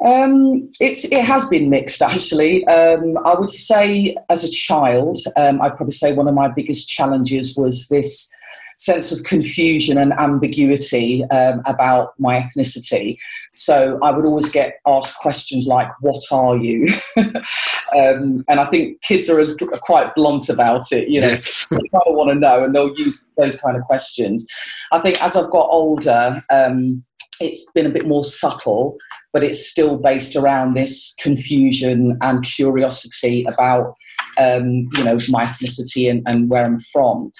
Um, 0.03 0.69
it's 0.79 1.05
it 1.05 1.23
has 1.23 1.45
been 1.45 1.69
mixed 1.69 2.01
actually. 2.01 2.65
Um, 2.67 3.17
I 3.25 3.33
would 3.33 3.49
say 3.49 4.15
as 4.29 4.43
a 4.43 4.51
child, 4.51 5.17
um, 5.37 5.61
I'd 5.61 5.77
probably 5.77 5.91
say 5.91 6.13
one 6.13 6.27
of 6.27 6.33
my 6.33 6.49
biggest 6.49 6.89
challenges 6.89 7.55
was 7.55 7.87
this 7.87 8.29
sense 8.75 9.11
of 9.11 9.23
confusion 9.25 9.97
and 9.97 10.13
ambiguity 10.13 11.23
um, 11.25 11.61
about 11.65 12.13
my 12.19 12.39
ethnicity. 12.39 13.17
So 13.51 13.99
I 14.03 14.11
would 14.11 14.25
always 14.25 14.49
get 14.49 14.79
asked 14.85 15.17
questions 15.19 15.65
like, 15.65 15.89
"What 16.01 16.21
are 16.31 16.57
you?" 16.57 16.87
um, 17.17 18.43
and 18.47 18.59
I 18.59 18.65
think 18.65 19.01
kids 19.01 19.29
are, 19.29 19.39
are, 19.39 19.79
quite 19.81 20.13
blunt 20.15 20.49
about 20.49 20.91
it. 20.91 21.09
You 21.09 21.21
know, 21.21 21.29
yes. 21.29 21.67
they 21.71 21.77
kind 21.77 22.03
of 22.05 22.15
want 22.15 22.31
to 22.31 22.35
know, 22.35 22.63
and 22.63 22.75
they'll 22.75 22.95
use 22.97 23.25
those 23.37 23.59
kind 23.59 23.77
of 23.77 23.83
questions. 23.83 24.47
I 24.91 24.99
think 24.99 25.21
as 25.21 25.35
I've 25.35 25.51
got 25.51 25.67
older, 25.69 26.41
um, 26.49 27.03
it's 27.41 27.69
been 27.71 27.85
a 27.85 27.89
bit 27.89 28.07
more 28.07 28.23
subtle 28.23 28.95
but 29.35 29.43
it's 29.43 29.67
still 29.67 29.97
based 29.97 30.37
around 30.37 30.75
this 30.75 31.13
confusion 31.19 32.17
and 32.21 32.41
curiosity 32.45 33.43
about 33.49 33.93
um, 34.37 34.87
you 34.93 35.03
know 35.03 35.17
my 35.29 35.43
ethnicity 35.45 36.09
and, 36.09 36.21
and 36.25 36.49
where 36.49 36.65
I'm 36.65 36.79
from. 36.79 37.31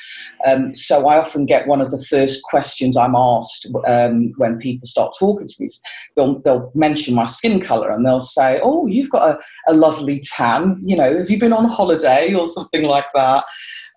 Um, 0.46 0.74
so 0.74 1.08
I 1.08 1.18
often 1.18 1.46
get 1.46 1.68
one 1.68 1.82
of 1.82 1.92
the 1.92 2.04
first 2.10 2.44
questions 2.44 2.98
I'm 2.98 3.16
asked 3.16 3.68
um, 3.88 4.34
when 4.38 4.58
people 4.58 4.88
start 4.88 5.14
talking 5.20 5.48
to 5.48 5.56
me. 5.60 5.68
They'll, 6.16 6.40
they'll 6.42 6.72
mention 6.76 7.16
my 7.16 7.26
skin 7.26 7.60
color 7.60 7.92
and 7.92 8.06
they'll 8.06 8.20
say, 8.20 8.60
"Oh, 8.64 8.88
you've 8.88 9.10
got 9.10 9.30
a, 9.30 9.72
a 9.72 9.74
lovely 9.74 10.22
tan. 10.36 10.82
You 10.84 10.98
know, 10.98 11.18
have 11.18 11.30
you 11.30 11.40
been 11.40 11.54
on 11.54 11.66
holiday 11.66 12.34
or 12.34 12.48
something 12.48 12.84
like 12.84 13.08
that?" 13.14 13.44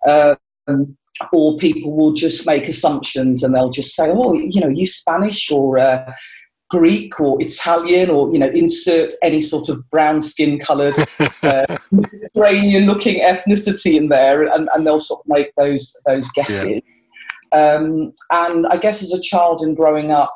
Um, 0.06 0.96
or 1.32 1.56
people 1.56 1.96
will 1.96 2.12
just 2.12 2.46
make 2.46 2.68
assumptions 2.68 3.42
and 3.42 3.54
they'll 3.54 3.70
just 3.70 3.94
say, 3.94 4.08
"Oh, 4.10 4.34
you 4.34 4.60
know, 4.60 4.68
you 4.68 4.86
Spanish 4.86 5.50
or 5.50 5.78
uh, 5.78 6.12
Greek 6.70 7.18
or 7.18 7.36
Italian 7.40 8.10
or 8.10 8.30
you 8.32 8.38
know 8.38 8.48
insert 8.48 9.12
any 9.22 9.40
sort 9.40 9.68
of 9.68 9.88
brown 9.90 10.20
skin 10.20 10.58
coloured 10.58 10.94
uh, 11.42 11.78
Mediterranean 11.90 12.86
looking 12.86 13.20
ethnicity 13.20 13.96
in 13.96 14.08
there 14.08 14.46
and, 14.46 14.68
and 14.74 14.86
they'll 14.86 15.00
sort 15.00 15.20
of 15.20 15.26
make 15.28 15.52
those 15.56 15.96
those 16.06 16.28
guesses. 16.30 16.70
Yeah. 16.72 16.80
Um, 17.52 18.12
and 18.30 18.66
I 18.66 18.76
guess 18.76 19.02
as 19.02 19.12
a 19.12 19.20
child 19.20 19.62
and 19.62 19.74
growing 19.74 20.12
up, 20.12 20.34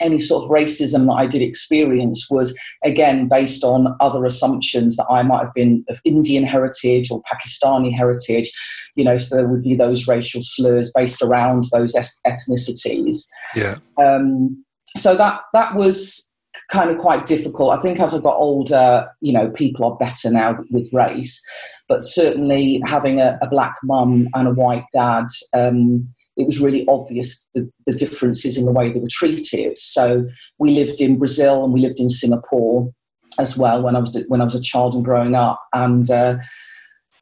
any 0.00 0.18
sort 0.18 0.44
of 0.44 0.50
racism 0.50 1.06
that 1.06 1.12
I 1.12 1.26
did 1.26 1.42
experience 1.42 2.28
was 2.30 2.56
again 2.84 3.28
based 3.28 3.64
on 3.64 3.96
other 4.00 4.24
assumptions 4.24 4.96
that 4.96 5.06
I 5.10 5.22
might 5.22 5.44
have 5.44 5.52
been 5.52 5.84
of 5.88 6.00
Indian 6.04 6.44
heritage 6.44 7.10
or 7.10 7.22
Pakistani 7.22 7.92
heritage, 7.92 8.50
you 8.94 9.04
know, 9.04 9.16
so 9.16 9.36
there 9.36 9.48
would 9.48 9.62
be 9.62 9.74
those 9.74 10.06
racial 10.06 10.42
slurs 10.42 10.92
based 10.94 11.22
around 11.22 11.64
those 11.72 11.94
ethnicities. 11.94 13.26
Yeah. 13.54 13.78
Um, 13.98 14.64
so 14.96 15.16
that 15.16 15.40
that 15.52 15.74
was 15.74 16.30
kind 16.70 16.90
of 16.90 16.98
quite 16.98 17.26
difficult. 17.26 17.76
I 17.76 17.80
think 17.80 18.00
as 18.00 18.14
I 18.14 18.20
got 18.20 18.36
older, 18.36 19.08
you 19.20 19.32
know, 19.32 19.50
people 19.50 19.84
are 19.84 19.96
better 19.96 20.30
now 20.30 20.58
with 20.70 20.92
race, 20.92 21.42
but 21.88 22.02
certainly 22.02 22.82
having 22.86 23.20
a, 23.20 23.38
a 23.42 23.48
black 23.48 23.74
mum 23.84 24.28
and 24.34 24.48
a 24.48 24.52
white 24.52 24.84
dad, 24.92 25.26
um, 25.54 26.00
it 26.36 26.46
was 26.46 26.60
really 26.60 26.84
obvious 26.88 27.46
the, 27.54 27.70
the, 27.86 27.94
differences 27.94 28.58
in 28.58 28.66
the 28.66 28.72
way 28.72 28.90
they 28.90 29.00
were 29.00 29.06
treated. 29.10 29.78
So 29.78 30.24
we 30.58 30.70
lived 30.70 31.00
in 31.00 31.18
Brazil 31.18 31.64
and 31.64 31.72
we 31.72 31.80
lived 31.80 32.00
in 32.00 32.08
Singapore 32.08 32.90
as 33.38 33.56
well 33.56 33.82
when 33.82 33.96
I 33.96 34.00
was 34.00 34.22
when 34.28 34.40
I 34.40 34.44
was 34.44 34.54
a 34.54 34.60
child 34.60 34.94
and 34.94 35.04
growing 35.04 35.34
up, 35.34 35.60
and. 35.72 36.10
Uh, 36.10 36.38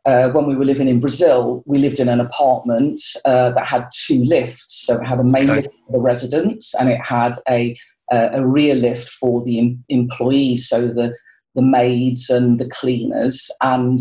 uh, 0.07 0.29
when 0.31 0.47
we 0.47 0.55
were 0.55 0.65
living 0.65 0.89
in 0.89 1.01
Brazil, 1.01 1.63
we 1.67 1.79
lived 1.79 1.99
in 1.99 2.09
an 2.09 2.21
apartment 2.21 3.01
uh, 3.25 3.51
that 3.51 3.67
had 3.67 3.87
two 4.07 4.23
lifts. 4.25 4.87
So 4.87 5.01
it 5.01 5.07
had 5.07 5.19
a 5.19 5.25
main 5.25 5.51
okay. 5.51 5.63
lift 5.63 5.75
for 5.87 5.93
the 5.93 6.01
residents 6.01 6.75
and 6.75 6.91
it 6.91 7.01
had 7.01 7.35
a, 7.49 7.75
a, 8.13 8.41
a 8.41 8.47
rear 8.47 8.75
lift 8.75 9.09
for 9.09 9.43
the 9.45 9.59
em- 9.59 9.85
employees, 9.89 10.69
so 10.69 10.89
the, 10.89 11.17
the 11.55 11.63
maids 11.63 12.29
and 12.29 12.59
the 12.59 12.69
cleaners. 12.69 13.51
And 13.63 14.01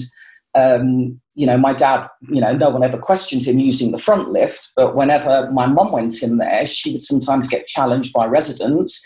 um, 0.56 1.20
you 1.36 1.48
know, 1.48 1.58
my 1.58 1.74
dad, 1.74 2.08
you 2.30 2.40
know, 2.40 2.54
no 2.54 2.70
one 2.70 2.84
ever 2.84 2.98
questioned 2.98 3.44
him 3.44 3.58
using 3.58 3.92
the 3.92 3.98
front 3.98 4.30
lift, 4.30 4.72
but 4.76 4.96
whenever 4.96 5.50
my 5.52 5.66
mum 5.66 5.92
went 5.92 6.22
in 6.22 6.38
there, 6.38 6.66
she 6.66 6.92
would 6.92 7.02
sometimes 7.02 7.48
get 7.48 7.66
challenged 7.66 8.14
by 8.14 8.26
residents 8.26 9.04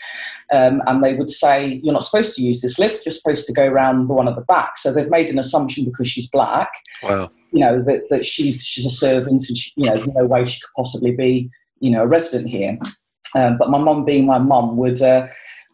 um, 0.52 0.82
and 0.86 1.02
they 1.02 1.14
would 1.14 1.30
say, 1.30 1.80
You're 1.82 1.94
not 1.94 2.04
supposed 2.04 2.36
to 2.36 2.42
use 2.42 2.60
this 2.60 2.78
lift, 2.78 3.06
you're 3.06 3.12
supposed 3.12 3.46
to 3.46 3.54
go 3.54 3.66
around 3.66 4.08
the 4.08 4.14
one 4.14 4.28
at 4.28 4.34
the 4.34 4.42
back. 4.42 4.76
So 4.76 4.92
they've 4.92 5.10
made 5.10 5.28
an 5.28 5.38
assumption 5.38 5.86
because 5.86 6.08
she's 6.08 6.28
black, 6.28 6.70
wow. 7.02 7.30
you 7.50 7.60
know, 7.60 7.82
that, 7.82 8.02
that 8.10 8.26
she's, 8.26 8.62
she's 8.62 8.84
a 8.84 8.90
servant 8.90 9.48
and, 9.48 9.56
she, 9.56 9.72
you 9.76 9.84
know, 9.84 9.96
there's 9.96 10.08
no 10.08 10.26
way 10.26 10.44
she 10.44 10.60
could 10.60 10.70
possibly 10.76 11.12
be, 11.12 11.50
you 11.80 11.90
know, 11.90 12.02
a 12.02 12.06
resident 12.06 12.50
here. 12.50 12.76
Um, 13.34 13.56
but 13.56 13.70
my 13.70 13.78
mum, 13.78 14.04
being 14.04 14.26
my 14.26 14.38
mum, 14.38 14.76
would. 14.76 15.00
Uh, 15.00 15.28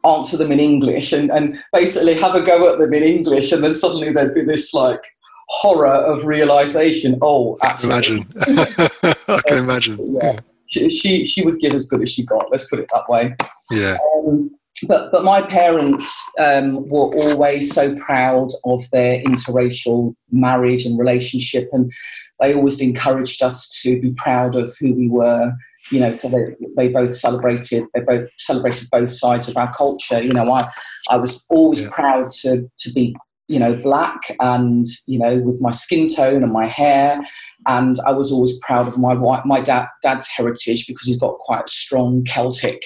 answer 0.07 0.37
them 0.37 0.53
in 0.53 0.61
English 0.61 1.15
and, 1.15 1.31
and 1.31 1.59
basically 1.73 2.13
have 2.13 2.35
a 2.35 2.43
go 2.43 2.71
at 2.71 2.79
them 2.79 2.93
in 2.93 3.03
English, 3.03 3.53
and 3.53 3.65
then 3.65 3.73
suddenly 3.73 4.13
there'd 4.13 4.35
be 4.35 4.45
this 4.45 4.75
like 4.75 5.01
horror 5.49 5.95
of 5.95 6.25
realization. 6.25 7.19
Oh, 7.23 7.59
actually, 7.63 7.91
imagine. 7.91 8.33
I 9.29 9.41
can 9.47 9.59
imagine. 9.59 9.99
Yeah, 10.21 10.41
she, 10.69 11.25
she 11.25 11.45
would 11.45 11.61
give 11.61 11.75
as 11.75 11.87
good 11.87 12.03
as 12.03 12.13
she 12.13 12.25
got. 12.25 12.51
Let's 12.51 12.69
put 12.69 12.79
it 12.79 12.91
that 12.93 13.09
way. 13.09 13.37
Yeah. 13.71 13.97
Um, 14.17 14.51
but 14.89 15.13
but 15.13 15.25
my 15.25 15.43
parents 15.43 16.31
um, 16.39 16.89
were 16.89 17.15
always 17.15 17.73
so 17.73 17.95
proud 17.97 18.49
of 18.65 18.83
their 18.91 19.23
interracial 19.23 20.15
marriage 20.31 20.85
and 20.85 20.99
relationship, 20.99 21.69
and 21.73 21.93
they 22.41 22.55
always 22.55 22.81
encouraged 22.81 23.43
us 23.43 23.69
to 23.83 24.01
be 24.01 24.13
proud 24.17 24.57
of 24.57 24.75
who 24.81 24.93
we 24.95 25.09
were. 25.09 25.53
You 25.91 26.01
know, 26.01 26.11
so 26.11 26.29
they, 26.29 26.57
they 26.77 26.89
both 26.89 27.15
celebrated 27.15 27.85
they 27.95 28.01
both 28.01 28.29
celebrated 28.39 28.89
both 28.91 29.11
sides 29.11 29.49
of 29.49 29.57
our 29.57 29.73
culture. 29.73 30.23
You 30.23 30.33
know, 30.33 30.51
I 30.51 30.69
I 31.09 31.17
was 31.17 31.47
always 31.51 31.83
yeah. 31.83 31.91
proud 31.93 32.33
to 32.43 32.67
to 32.79 32.93
be 32.93 33.15
you 33.49 33.59
know, 33.59 33.75
black 33.75 34.21
and, 34.41 34.87
you 35.07 35.19
know, 35.19 35.37
with 35.41 35.59
my 35.61 35.71
skin 35.71 36.09
tone 36.09 36.43
and 36.43 36.53
my 36.53 36.67
hair. 36.67 37.21
And 37.67 37.97
I 38.07 38.13
was 38.13 38.33
always 38.33 38.59
proud 38.61 38.89
of 38.89 38.99
my 38.99 39.15
white, 39.15 39.45
my 39.45 39.61
dad, 39.61 39.87
dad's 40.03 40.29
heritage 40.29 40.87
because 40.87 41.07
he's 41.07 41.19
got 41.19 41.39
quite 41.39 41.65
a 41.65 41.71
strong 41.71 42.25
Celtic 42.25 42.83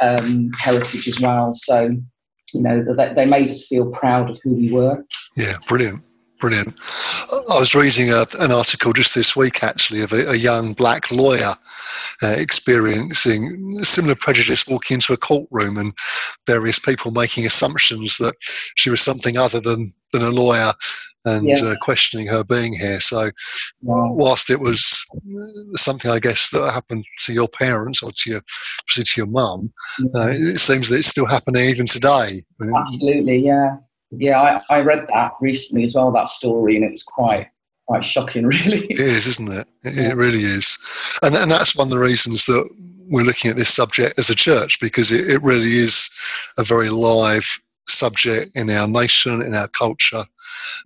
um, 0.00 0.50
heritage 0.58 1.06
as 1.06 1.20
well. 1.20 1.52
So, 1.52 1.88
you 2.52 2.62
know, 2.62 2.82
they, 2.96 3.14
they 3.14 3.26
made 3.26 3.50
us 3.50 3.66
feel 3.66 3.90
proud 3.90 4.30
of 4.30 4.38
who 4.42 4.54
we 4.54 4.72
were. 4.72 5.04
Yeah, 5.36 5.56
brilliant. 5.68 6.04
Brilliant. 6.42 6.80
I 7.30 7.60
was 7.60 7.72
reading 7.72 8.10
a, 8.10 8.26
an 8.40 8.50
article 8.50 8.92
just 8.92 9.14
this 9.14 9.36
week, 9.36 9.62
actually, 9.62 10.02
of 10.02 10.12
a, 10.12 10.30
a 10.30 10.34
young 10.34 10.72
black 10.72 11.08
lawyer 11.12 11.54
uh, 12.20 12.34
experiencing 12.36 13.78
similar 13.78 14.16
prejudice 14.16 14.66
walking 14.66 14.96
into 14.96 15.12
a 15.12 15.16
courtroom 15.16 15.78
and 15.78 15.94
various 16.48 16.80
people 16.80 17.12
making 17.12 17.46
assumptions 17.46 18.18
that 18.18 18.34
she 18.74 18.90
was 18.90 19.00
something 19.00 19.36
other 19.36 19.60
than, 19.60 19.92
than 20.12 20.22
a 20.22 20.30
lawyer 20.30 20.72
and 21.26 21.46
yes. 21.46 21.62
uh, 21.62 21.76
questioning 21.80 22.26
her 22.26 22.42
being 22.42 22.72
here. 22.72 22.98
So, 22.98 23.30
wow. 23.82 24.10
whilst 24.10 24.50
it 24.50 24.58
was 24.58 25.06
something, 25.74 26.10
I 26.10 26.18
guess, 26.18 26.50
that 26.50 26.72
happened 26.72 27.04
to 27.18 27.32
your 27.32 27.46
parents 27.46 28.02
or 28.02 28.10
to 28.10 28.30
your, 28.30 28.42
to 28.90 29.04
your 29.16 29.28
mum, 29.28 29.72
uh, 30.12 30.32
it 30.32 30.58
seems 30.58 30.88
that 30.88 30.96
it's 30.96 31.06
still 31.06 31.26
happening 31.26 31.66
even 31.66 31.86
today. 31.86 32.42
Absolutely, 32.60 33.38
yeah 33.46 33.76
yeah, 34.12 34.60
I, 34.70 34.76
I 34.78 34.82
read 34.82 35.06
that 35.08 35.32
recently 35.40 35.84
as 35.84 35.94
well, 35.94 36.12
that 36.12 36.28
story, 36.28 36.76
and 36.76 36.84
it 36.84 36.90
was 36.90 37.02
quite 37.02 37.48
quite 37.86 38.04
shocking, 38.04 38.46
really. 38.46 38.86
It 38.86 39.00
is, 39.00 39.26
isn't 39.26 39.52
it? 39.52 39.66
It, 39.82 40.12
it 40.12 40.16
really 40.16 40.42
is. 40.42 40.78
And, 41.22 41.34
and 41.34 41.50
that's 41.50 41.76
one 41.76 41.88
of 41.88 41.90
the 41.90 41.98
reasons 41.98 42.46
that 42.46 42.68
we're 43.08 43.24
looking 43.24 43.50
at 43.50 43.56
this 43.56 43.74
subject 43.74 44.18
as 44.18 44.30
a 44.30 44.34
church, 44.34 44.80
because 44.80 45.10
it, 45.10 45.28
it 45.28 45.42
really 45.42 45.72
is 45.72 46.08
a 46.56 46.64
very 46.64 46.88
live 46.88 47.46
subject 47.88 48.52
in 48.54 48.70
our 48.70 48.86
nation, 48.86 49.42
in 49.42 49.54
our 49.54 49.68
culture. 49.68 50.24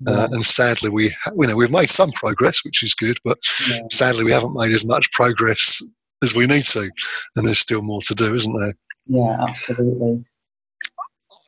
Yeah. 0.00 0.12
Uh, 0.12 0.28
and 0.32 0.44
sadly, 0.44 0.88
we 0.88 1.04
you 1.38 1.46
know 1.46 1.56
we've 1.56 1.70
made 1.70 1.90
some 1.90 2.10
progress, 2.12 2.64
which 2.64 2.82
is 2.82 2.94
good, 2.94 3.18
but 3.24 3.38
yeah. 3.70 3.80
sadly 3.90 4.24
we 4.24 4.32
haven't 4.32 4.54
made 4.54 4.72
as 4.72 4.84
much 4.84 5.10
progress 5.12 5.82
as 6.22 6.34
we 6.34 6.46
need 6.46 6.64
to, 6.64 6.90
and 7.36 7.46
there's 7.46 7.58
still 7.58 7.82
more 7.82 8.00
to 8.02 8.14
do, 8.14 8.34
isn't 8.34 8.56
there? 8.58 8.74
Yeah, 9.06 9.36
absolutely. 9.40 10.24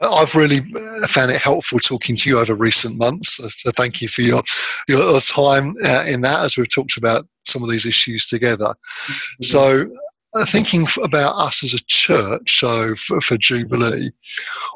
I've 0.01 0.34
really 0.34 0.61
uh, 0.76 1.07
found 1.09 1.30
it 1.30 1.40
helpful 1.40 1.78
talking 1.80 2.16
to 2.16 2.30
you 2.30 2.38
over 2.38 2.55
recent 2.55 2.96
months. 2.96 3.36
So 3.36 3.70
thank 3.72 4.01
you 4.01 4.09
for 4.09 4.22
your 4.22 4.42
your 4.86 5.20
time 5.20 5.74
uh, 5.84 6.05
in 6.07 6.20
that 6.22 6.40
as 6.40 6.57
we've 6.57 6.72
talked 6.72 6.96
about 6.96 7.26
some 7.44 7.62
of 7.62 7.70
these 7.70 7.86
issues 7.86 8.28
together. 8.28 8.74
Mm-hmm. 8.74 9.42
So 9.42 9.88
uh, 10.34 10.44
thinking 10.44 10.86
about 11.03 11.36
us 11.36 11.64
as 11.64 11.74
a 11.74 11.84
church, 11.86 12.61
so 12.61 12.94
for, 12.96 13.20
for, 13.20 13.38
Jubilee, 13.38 14.11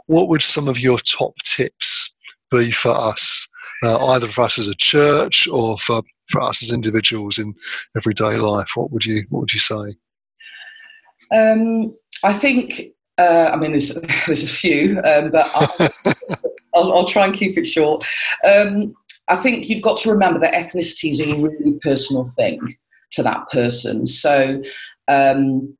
what 0.07 0.29
would 0.29 0.43
some 0.43 0.66
of 0.66 0.81
your 0.81 0.99
top 0.99 1.35
tips 1.45 2.14
be 2.51 2.70
for 2.70 2.91
us, 2.91 3.49
uh, 3.83 4.12
either 4.12 4.29
for 4.29 4.45
us 4.45 4.59
as 4.59 4.68
a 4.68 4.75
church 4.75 5.47
or 5.47 5.79
for, 5.79 6.03
for 6.31 6.41
us 6.41 6.62
as 6.62 6.73
individuals 6.73 7.39
in 7.39 7.55
everyday 7.97 8.37
life? 8.37 8.70
What 8.75 8.91
would 8.93 9.05
you 9.05 9.25
What 9.29 9.41
would 9.41 9.53
you 9.53 9.61
say? 9.61 9.95
Um, 11.35 11.95
I 12.23 12.33
think 12.33 12.93
uh, 13.23 13.51
I 13.53 13.57
mean, 13.57 13.73
there's 13.73 13.95
there's 14.27 14.45
a 14.45 14.49
few, 14.49 15.01
um, 15.05 15.31
but 15.31 15.51
I'll, 15.55 15.89
I'll, 16.75 16.93
I'll, 16.93 17.05
try 17.05 17.25
and 17.25 17.35
keep 17.35 17.57
it 17.57 17.66
short. 17.66 18.05
Um, 18.47 18.95
I 19.29 19.37
think 19.37 19.68
you've 19.68 19.83
got 19.83 19.99
to 19.99 20.11
remember 20.11 20.41
that 20.41 20.55
ethnicity 20.55 21.11
is 21.11 21.20
a 21.20 21.35
really 21.41 21.79
personal 21.83 22.25
thing 22.25 22.77
to 23.12 23.23
that 23.23 23.49
person. 23.51 24.07
So, 24.07 24.62
um, 25.09 25.77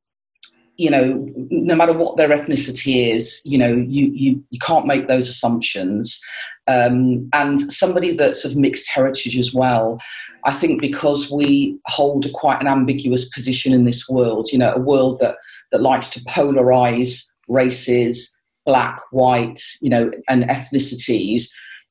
you 0.77 0.91
know, 0.91 1.29
no 1.51 1.75
matter 1.75 1.93
what 1.93 2.17
their 2.17 2.29
ethnicity 2.29 3.13
is, 3.15 3.43
you 3.45 3.59
know, 3.59 3.73
you, 3.73 4.07
you, 4.15 4.43
you 4.51 4.59
can't 4.61 4.87
make 4.87 5.09
those 5.09 5.29
assumptions. 5.29 6.21
Um, 6.67 7.29
and 7.33 7.61
somebody 7.73 8.13
that's 8.13 8.45
of 8.45 8.57
mixed 8.57 8.91
heritage 8.91 9.37
as 9.37 9.53
well, 9.53 9.99
I 10.45 10.53
think 10.53 10.81
because 10.81 11.31
we 11.31 11.79
hold 11.87 12.27
quite 12.33 12.61
an 12.61 12.69
ambiguous 12.69 13.29
position 13.29 13.73
in 13.73 13.85
this 13.85 14.09
world, 14.09 14.49
you 14.53 14.59
know, 14.59 14.73
a 14.73 14.81
world 14.81 15.19
that, 15.21 15.37
that 15.73 15.83
likes 15.83 16.09
to 16.11 16.21
polarize 16.21 17.32
races, 17.49 18.39
black, 18.67 19.01
white, 19.11 19.61
you 19.81 19.91
know, 19.91 20.11
and 20.29 20.45
ethnicities, 20.45 21.51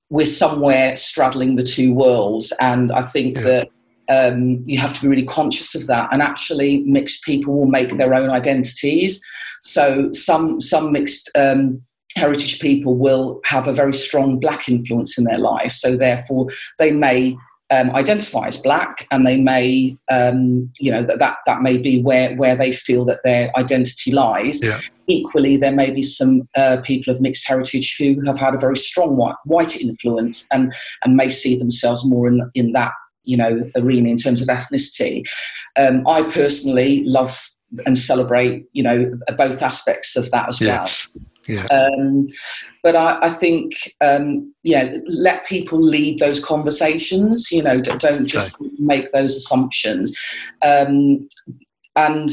we're 0.09 0.25
somewhere 0.25 0.95
straddling 0.97 1.55
the 1.55 1.63
two 1.63 1.93
worlds. 1.93 2.53
And 2.59 2.91
I 2.91 3.01
think 3.01 3.35
yeah. 3.35 3.41
that 3.43 3.69
um, 4.09 4.63
you 4.65 4.77
have 4.77 4.93
to 4.93 5.01
be 5.01 5.07
really 5.07 5.25
conscious 5.25 5.73
of 5.75 5.87
that. 5.87 6.09
And 6.11 6.21
actually, 6.21 6.79
mixed 6.79 7.23
people 7.23 7.57
will 7.57 7.67
make 7.67 7.97
their 7.97 8.13
own 8.13 8.29
identities. 8.29 9.21
So 9.61 10.11
some 10.11 10.59
some 10.59 10.91
mixed 10.91 11.29
um, 11.35 11.81
heritage 12.15 12.59
people 12.59 12.97
will 12.97 13.39
have 13.45 13.67
a 13.67 13.73
very 13.73 13.93
strong 13.93 14.39
black 14.39 14.67
influence 14.67 15.17
in 15.17 15.23
their 15.23 15.37
life. 15.37 15.71
So 15.71 15.95
therefore, 15.95 16.47
they 16.77 16.91
may 16.91 17.37
um, 17.71 17.89
identify 17.95 18.47
as 18.47 18.57
black, 18.57 19.07
and 19.11 19.25
they 19.25 19.37
may, 19.37 19.95
um, 20.11 20.69
you 20.79 20.91
know, 20.91 21.03
that, 21.03 21.19
that 21.19 21.37
that 21.45 21.61
may 21.61 21.77
be 21.77 22.01
where 22.01 22.35
where 22.35 22.55
they 22.55 22.71
feel 22.71 23.05
that 23.05 23.21
their 23.23 23.51
identity 23.57 24.11
lies. 24.11 24.61
Yeah. 24.61 24.79
Equally, 25.07 25.57
there 25.57 25.71
may 25.71 25.89
be 25.89 26.01
some 26.01 26.41
uh, 26.55 26.77
people 26.83 27.13
of 27.13 27.21
mixed 27.21 27.47
heritage 27.47 27.95
who 27.97 28.21
have 28.25 28.37
had 28.37 28.53
a 28.53 28.57
very 28.57 28.77
strong 28.77 29.15
white, 29.15 29.35
white 29.45 29.79
influence 29.79 30.47
and 30.51 30.73
and 31.03 31.15
may 31.15 31.29
see 31.29 31.57
themselves 31.57 32.07
more 32.09 32.27
in 32.27 32.49
in 32.53 32.73
that 32.73 32.91
you 33.23 33.37
know 33.37 33.69
arena 33.75 34.09
in 34.09 34.17
terms 34.17 34.41
of 34.41 34.47
ethnicity. 34.49 35.23
Um, 35.77 36.05
I 36.07 36.23
personally 36.23 37.03
love 37.05 37.41
and 37.85 37.97
celebrate 37.97 38.65
you 38.73 38.83
know 38.83 39.17
both 39.37 39.61
aspects 39.61 40.17
of 40.17 40.29
that 40.31 40.49
as 40.49 40.59
yes. 40.59 41.09
well. 41.15 41.25
Yeah. 41.51 41.65
Um, 41.67 42.27
but 42.81 42.95
I, 42.95 43.19
I 43.21 43.29
think, 43.29 43.73
um, 43.99 44.53
yeah, 44.63 44.95
let 45.07 45.45
people 45.45 45.79
lead 45.79 46.19
those 46.19 46.43
conversations. 46.43 47.51
You 47.51 47.61
know, 47.61 47.81
don't 47.81 48.25
just 48.25 48.59
okay. 48.61 48.71
make 48.79 49.11
those 49.11 49.35
assumptions, 49.35 50.17
um, 50.61 51.27
and 51.95 52.29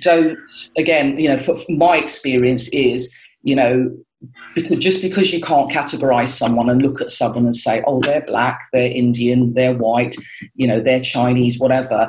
don't. 0.00 0.38
Again, 0.78 1.18
you 1.18 1.28
know, 1.28 1.36
for, 1.36 1.54
for 1.54 1.72
my 1.72 1.98
experience 1.98 2.68
is, 2.70 3.14
you 3.42 3.54
know, 3.54 3.94
because 4.54 4.78
just 4.78 5.02
because 5.02 5.32
you 5.32 5.40
can't 5.40 5.70
categorize 5.70 6.28
someone 6.28 6.68
and 6.68 6.82
look 6.82 7.00
at 7.00 7.10
someone 7.10 7.44
and 7.44 7.54
say, 7.54 7.82
oh, 7.86 8.00
they're 8.00 8.24
black, 8.26 8.60
they're 8.72 8.90
Indian, 8.90 9.52
they're 9.54 9.76
white, 9.76 10.14
you 10.54 10.66
know, 10.66 10.80
they're 10.80 11.00
Chinese, 11.00 11.58
whatever. 11.58 12.08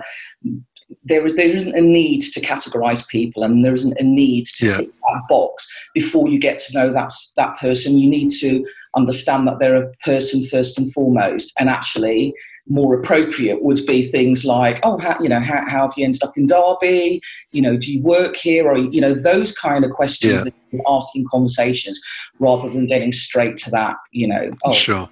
There 1.05 1.25
is 1.25 1.35
there 1.35 1.47
isn't 1.47 1.75
a 1.75 1.81
need 1.81 2.21
to 2.21 2.41
categorize 2.41 3.07
people, 3.07 3.43
and 3.43 3.63
there 3.63 3.73
isn't 3.73 3.99
a 3.99 4.03
need 4.03 4.45
to 4.57 4.67
yeah. 4.67 4.77
tick 4.77 4.91
that 4.91 5.23
box 5.29 5.67
before 5.93 6.29
you 6.29 6.39
get 6.39 6.57
to 6.59 6.73
know 6.73 6.93
that 6.93 7.13
that 7.37 7.57
person. 7.57 7.97
You 7.97 8.09
need 8.09 8.29
to 8.39 8.65
understand 8.95 9.47
that 9.47 9.59
they're 9.59 9.75
a 9.75 9.91
person 10.05 10.43
first 10.43 10.77
and 10.77 10.91
foremost, 10.93 11.53
and 11.59 11.69
actually 11.69 12.33
more 12.67 12.97
appropriate 12.97 13.61
would 13.61 13.79
be 13.85 14.09
things 14.09 14.45
like, 14.45 14.79
oh, 14.83 14.97
how, 14.99 15.17
you 15.19 15.27
know, 15.27 15.41
how, 15.41 15.67
how, 15.67 15.81
have 15.81 15.93
you 15.97 16.05
ended 16.05 16.23
up 16.23 16.37
in 16.37 16.45
Derby? 16.45 17.21
You 17.51 17.61
know, 17.61 17.77
do 17.77 17.91
you 17.91 18.01
work 18.01 18.35
here? 18.35 18.67
Or, 18.67 18.77
you 18.77 19.01
know, 19.01 19.13
those 19.13 19.51
kind 19.51 19.83
of 19.83 19.91
questions 19.91 20.33
yeah. 20.33 20.43
that 20.45 20.53
you're 20.71 20.81
asking 20.87 21.25
conversations 21.29 21.99
rather 22.39 22.69
than 22.69 22.87
getting 22.87 23.11
straight 23.11 23.57
to 23.57 23.71
that, 23.71 23.97
you 24.11 24.27
know, 24.27 24.51
oh, 24.63 24.73
sure. 24.73 25.09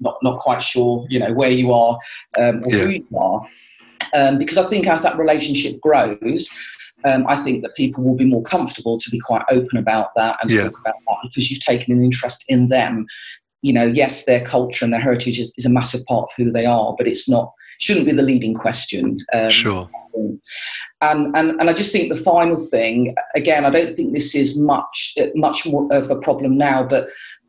not, 0.00 0.16
not 0.22 0.38
quite 0.38 0.62
sure, 0.62 1.04
you 1.10 1.18
know, 1.18 1.32
where 1.32 1.50
you 1.50 1.72
are 1.72 1.98
um, 2.38 2.62
or 2.64 2.72
yeah. 2.72 2.78
who 2.84 2.90
you 2.90 3.06
are. 3.18 3.46
Um, 4.14 4.38
because 4.38 4.58
I 4.58 4.68
think 4.68 4.86
as 4.86 5.02
that 5.02 5.18
relationship 5.18 5.80
grows, 5.80 6.50
um, 7.04 7.24
I 7.26 7.36
think 7.36 7.62
that 7.62 7.74
people 7.74 8.04
will 8.04 8.16
be 8.16 8.26
more 8.26 8.42
comfortable 8.42 8.98
to 8.98 9.10
be 9.10 9.18
quite 9.18 9.44
open 9.50 9.78
about 9.78 10.10
that 10.16 10.38
and 10.40 10.50
yeah. 10.50 10.64
talk 10.64 10.78
about 10.80 10.94
that 11.06 11.16
because 11.22 11.50
you've 11.50 11.60
taken 11.60 11.92
an 11.96 12.04
interest 12.04 12.44
in 12.48 12.68
them 12.68 13.06
you 13.62 13.72
know, 13.72 13.86
yes, 13.86 14.24
their 14.24 14.44
culture 14.44 14.84
and 14.84 14.92
their 14.92 15.00
heritage 15.00 15.38
is, 15.38 15.52
is, 15.56 15.64
a 15.64 15.70
massive 15.70 16.04
part 16.06 16.24
of 16.24 16.30
who 16.36 16.50
they 16.50 16.66
are, 16.66 16.94
but 16.98 17.06
it's 17.06 17.28
not 17.28 17.52
shouldn't 17.78 18.06
be 18.06 18.12
the 18.12 18.22
leading 18.22 18.54
question. 18.54 19.16
Um, 19.32 19.50
sure. 19.50 19.88
And, 21.00 21.34
and 21.36 21.60
and 21.60 21.70
I 21.70 21.72
just 21.72 21.92
think 21.92 22.12
the 22.12 22.20
final 22.20 22.58
thing, 22.58 23.14
again, 23.34 23.64
I 23.64 23.70
don't 23.70 23.94
think 23.94 24.12
this 24.12 24.34
is 24.34 24.58
much 24.58 25.16
much 25.34 25.64
more 25.64 25.88
of 25.92 26.10
a 26.10 26.16
problem 26.16 26.58
now, 26.58 26.82
but 26.82 27.08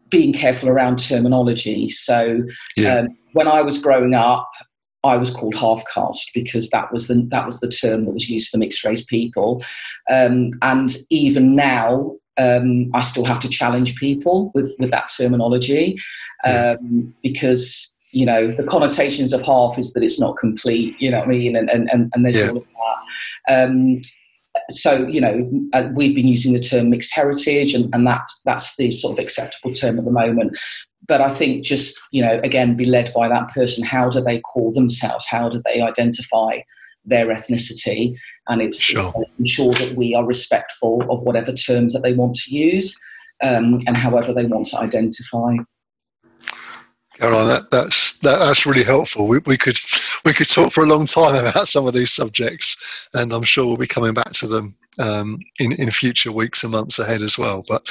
being 0.09 0.34
careful 0.34 0.70
around 0.70 0.97
terminology. 0.97 1.89
So 1.89 2.43
yeah. 2.78 2.93
um, 2.93 3.18
when 3.34 3.47
I 3.47 3.61
was 3.61 3.82
growing 3.82 4.14
up, 4.14 4.49
I 5.04 5.18
was 5.18 5.32
called 5.32 5.56
half 5.58 5.84
caste 5.93 6.32
because 6.34 6.70
that 6.70 6.91
was 6.91 7.08
the 7.08 7.26
that 7.30 7.45
was 7.45 7.60
the 7.60 7.70
term 7.70 8.06
that 8.06 8.14
was 8.14 8.30
used 8.30 8.49
for 8.49 8.58
mixed 8.58 8.84
race 8.86 9.04
people, 9.04 9.64
um, 10.10 10.51
and 10.62 10.95
even 11.10 11.56
now 11.56 12.16
um, 12.38 12.89
I 12.93 13.01
still 13.01 13.26
have 13.26 13.39
to 13.41 13.49
challenge 13.49 13.95
people 13.95 14.51
with, 14.56 14.74
with 14.80 14.91
that 14.91 15.12
terminology 15.16 15.97
um, 16.45 17.14
because 17.22 17.95
you 18.12 18.26
know 18.26 18.51
the 18.51 18.64
connotations 18.64 19.34
of 19.34 19.41
half 19.41 19.78
is 19.78 19.93
that 19.93 20.04
it's 20.04 20.20
not 20.20 20.38
complete. 20.38 20.95
You 20.99 21.12
know 21.12 21.20
what 21.20 21.28
I 21.28 21.32
mean? 21.32 21.56
And 21.56 21.70
and 21.70 21.89
and, 21.91 22.12
and 22.14 22.26
there's 22.26 22.38
yeah. 22.38 22.49
all 22.49 22.58
of 22.58 22.66
that. 22.66 23.64
Um, 23.64 23.99
so 24.70 25.08
you 25.08 25.20
know 25.20 25.49
uh, 25.74 25.89
we've 25.93 26.16
been 26.16 26.28
using 26.28 26.54
the 26.54 26.60
term 26.60 26.89
mixed 26.89 27.14
heritage, 27.14 27.74
and, 27.74 27.93
and 27.93 28.08
that 28.08 28.24
that's 28.45 28.76
the 28.78 28.91
sort 28.91 29.18
of 29.18 29.24
acceptable 29.24 29.74
term 29.74 29.99
at 29.99 30.06
the 30.06 30.12
moment. 30.12 30.58
But 31.08 31.22
I 31.22 31.30
think 31.30 31.66
just 31.66 32.01
you 32.12 32.22
know 32.22 32.39
again 32.43 32.76
be 32.76 32.86
led 32.86 33.12
by 33.14 33.28
that 33.28 33.49
person. 33.49 33.84
How 33.84 34.10
do 34.10 34.22
they 34.22 34.39
call 34.39 34.72
themselves? 34.72 35.26
How 35.28 35.49
do 35.49 35.62
they 35.66 35.82
identify? 35.82 36.60
their 37.06 37.28
ethnicity, 37.28 38.16
and 38.47 38.62
it's, 38.62 38.80
sure. 38.80 39.14
ensure 39.39 39.74
that 39.74 39.95
we 39.95 40.16
are 40.16 40.26
respectful 40.26 41.01
of 41.12 41.24
whatever 41.24 41.51
terms 41.51 41.93
that 41.93 42.01
they 42.01 42.14
want 42.14 42.36
to 42.38 42.56
use 42.56 42.97
um, 43.41 43.78
and 43.88 43.97
however 43.97 44.34
they 44.34 44.45
want 44.45 44.66
to 44.68 44.80
identify. 44.80 45.56
Caroline, 47.20 47.47
that, 47.47 47.70
that's 47.70 48.18
that, 48.20 48.39
that's 48.39 48.66
really 48.66 48.84
helpful. 48.84 49.28
We, 49.28 49.38
we 49.45 49.57
could 49.57 49.78
we 50.26 50.34
could 50.34 50.49
talk 50.49 50.74
for 50.74 50.84
a 50.84 50.88
long 50.88 51.05
time 51.05 51.45
about 51.45 51.68
some 51.68 51.86
of 51.86 51.93
these 51.93 52.11
subjects, 52.11 53.07
and 53.14 53.32
I'm 53.32 53.43
sure 53.43 53.68
we'll 53.68 53.78
be 53.78 53.88
coming 53.88 54.14
back 54.14 54.32
to 54.34 54.47
them 54.47 54.76
um, 54.97 55.39
in 55.59 55.74
in 55.74 55.91
future 55.91 56.32
weeks 56.32 56.64
and 56.64 56.72
months 56.72 56.97
ahead 56.97 57.22
as 57.22 57.38
well. 57.38 57.64
But 57.68 57.88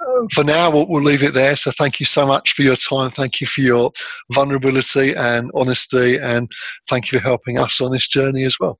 uh, 0.00 0.22
for 0.32 0.44
now, 0.44 0.70
we'll, 0.70 0.88
we'll 0.88 1.02
leave 1.02 1.22
it 1.22 1.34
there. 1.34 1.56
So 1.56 1.72
thank 1.72 2.00
you 2.00 2.06
so 2.06 2.26
much 2.26 2.54
for 2.54 2.62
your 2.62 2.76
time. 2.76 3.10
Thank 3.10 3.40
you 3.40 3.46
for 3.46 3.60
your 3.60 3.92
vulnerability 4.32 5.14
and 5.14 5.50
honesty, 5.54 6.16
and 6.16 6.50
thank 6.88 7.12
you 7.12 7.18
for 7.18 7.22
helping 7.24 7.58
us 7.58 7.82
on 7.82 7.92
this 7.92 8.08
journey 8.08 8.44
as 8.44 8.58
well. 8.58 8.78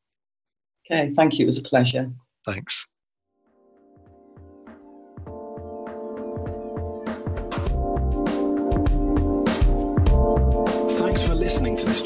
Okay, 0.91 1.09
thank 1.11 1.39
you. 1.39 1.45
It 1.45 1.47
was 1.47 1.59
a 1.59 1.62
pleasure. 1.62 2.11
Thanks. 2.47 2.87